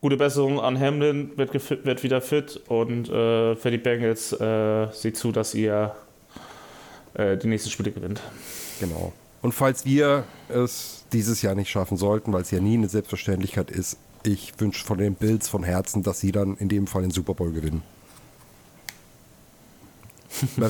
Gute 0.00 0.16
Besserung 0.16 0.60
an 0.60 0.78
Hamlin, 0.78 1.30
wird, 1.36 1.54
wird 1.86 2.02
wieder 2.02 2.20
fit 2.20 2.60
und 2.68 3.08
äh, 3.08 3.56
für 3.56 3.70
die 3.70 3.78
Bengals 3.78 4.32
äh, 4.32 4.88
sieht 4.92 5.16
zu, 5.16 5.32
dass 5.32 5.54
ihr 5.54 5.94
äh, 7.14 7.38
die 7.38 7.46
nächsten 7.46 7.70
Spiele 7.70 7.90
gewinnt. 7.90 8.20
Genau. 8.80 9.12
Und 9.40 9.52
falls 9.52 9.86
wir 9.86 10.24
es 10.48 11.04
dieses 11.12 11.40
Jahr 11.42 11.54
nicht 11.54 11.70
schaffen 11.70 11.96
sollten, 11.96 12.32
weil 12.32 12.42
es 12.42 12.50
ja 12.50 12.60
nie 12.60 12.74
eine 12.74 12.88
Selbstverständlichkeit 12.88 13.70
ist, 13.70 13.96
ich 14.24 14.58
wünsche 14.58 14.84
von 14.84 14.98
den 14.98 15.14
Bills 15.14 15.48
von 15.48 15.62
Herzen, 15.62 16.02
dass 16.02 16.20
sie 16.20 16.32
dann 16.32 16.56
in 16.56 16.68
dem 16.68 16.86
Fall 16.86 17.02
den 17.02 17.10
Super 17.10 17.34
Bowl 17.34 17.52
gewinnen. 17.52 17.82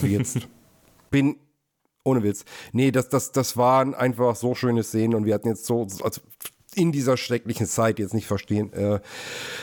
Jetzt? 0.03 0.49
Bin 1.11 1.37
ohne 2.05 2.23
Witz. 2.23 2.45
Nee, 2.73 2.91
das, 2.91 3.09
das, 3.09 3.33
das 3.33 3.57
waren 3.57 3.95
einfach 3.95 4.37
so 4.37 4.55
schöne 4.55 4.83
Szenen 4.83 5.15
und 5.15 5.25
wir 5.25 5.35
hatten 5.35 5.49
jetzt 5.49 5.65
so, 5.65 5.87
also 6.03 6.21
in 6.75 6.93
dieser 6.93 7.17
schrecklichen 7.17 7.67
Zeit 7.67 7.99
jetzt 7.99 8.15
nicht 8.15 8.27
verstehen, 8.27 8.73
äh, 8.73 9.01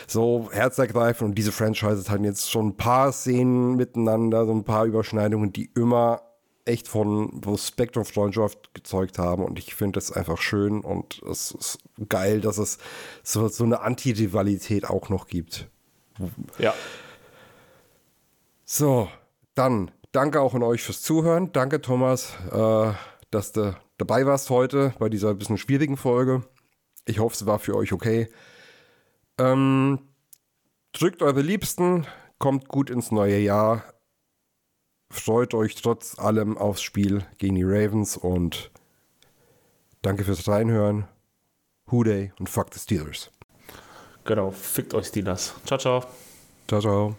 so 0.07 0.49
herzergreifend 0.51 1.29
und 1.29 1.35
diese 1.35 1.51
Franchises 1.51 2.09
hatten 2.09 2.23
jetzt 2.23 2.49
schon 2.49 2.69
ein 2.69 2.77
paar 2.77 3.11
Szenen 3.11 3.75
miteinander, 3.75 4.45
so 4.45 4.53
ein 4.53 4.63
paar 4.63 4.85
Überschneidungen, 4.85 5.53
die 5.53 5.69
immer 5.75 6.21
echt 6.65 6.87
von 6.87 7.41
Respekt 7.45 7.97
und 7.97 8.05
Freundschaft 8.05 8.73
gezeugt 8.73 9.17
haben 9.19 9.43
und 9.43 9.59
ich 9.59 9.75
finde 9.75 9.97
das 9.97 10.11
einfach 10.11 10.37
schön 10.37 10.81
und 10.81 11.21
es 11.29 11.51
ist 11.51 11.79
geil, 12.07 12.39
dass 12.39 12.57
es 12.57 12.77
so, 13.23 13.47
so 13.47 13.63
eine 13.63 13.81
Anti-Rivalität 13.81 14.85
auch 14.89 15.09
noch 15.09 15.27
gibt. 15.27 15.67
Ja. 16.59 16.73
So, 18.63 19.09
dann 19.61 19.91
danke 20.11 20.41
auch 20.41 20.55
an 20.55 20.63
euch 20.63 20.81
fürs 20.81 21.03
Zuhören. 21.03 21.51
Danke, 21.53 21.81
Thomas, 21.81 22.33
äh, 22.51 22.93
dass 23.29 23.51
du 23.51 23.75
dabei 23.97 24.25
warst 24.25 24.49
heute 24.49 24.95
bei 24.97 25.07
dieser 25.07 25.35
bisschen 25.35 25.59
schwierigen 25.59 25.97
Folge. 25.97 26.43
Ich 27.05 27.19
hoffe, 27.19 27.35
es 27.35 27.45
war 27.45 27.59
für 27.59 27.75
euch 27.75 27.93
okay. 27.93 28.27
Ähm, 29.37 29.99
drückt 30.93 31.21
eure 31.21 31.41
Liebsten, 31.41 32.07
kommt 32.39 32.69
gut 32.69 32.89
ins 32.89 33.11
neue 33.11 33.37
Jahr. 33.37 33.83
Freut 35.11 35.53
euch 35.53 35.75
trotz 35.75 36.17
allem 36.17 36.57
aufs 36.57 36.81
Spiel 36.81 37.23
gegen 37.37 37.55
die 37.55 37.63
Ravens 37.63 38.17
und 38.17 38.71
danke 40.01 40.23
fürs 40.23 40.47
Reinhören. 40.47 41.07
Who 41.85 42.03
Day 42.03 42.31
und 42.39 42.49
fuck 42.49 42.73
the 42.73 42.79
Steelers. 42.79 43.29
Genau, 44.23 44.49
fickt 44.49 44.95
euch 44.95 45.07
Steelers. 45.07 45.53
Ciao, 45.65 45.77
ciao. 45.77 46.05
Ciao, 46.67 46.81
ciao. 46.81 47.15